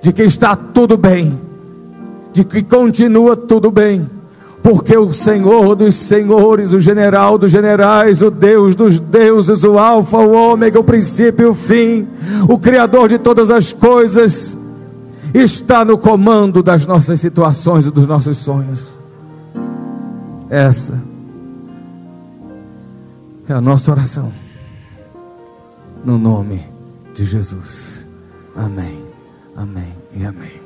[0.00, 1.38] de que está tudo bem,
[2.32, 4.08] de que continua tudo bem
[4.64, 10.16] porque o Senhor dos senhores, o general dos generais, o Deus dos deuses, o Alfa,
[10.16, 12.08] o Ômega, o princípio e o fim,
[12.48, 14.58] o Criador de todas as coisas,
[15.34, 18.98] está no comando das nossas situações e dos nossos sonhos.
[20.48, 20.98] Essa
[23.46, 24.32] é a nossa oração,
[26.02, 26.62] no nome
[27.12, 28.08] de Jesus.
[28.56, 29.04] Amém,
[29.54, 30.63] amém e amém.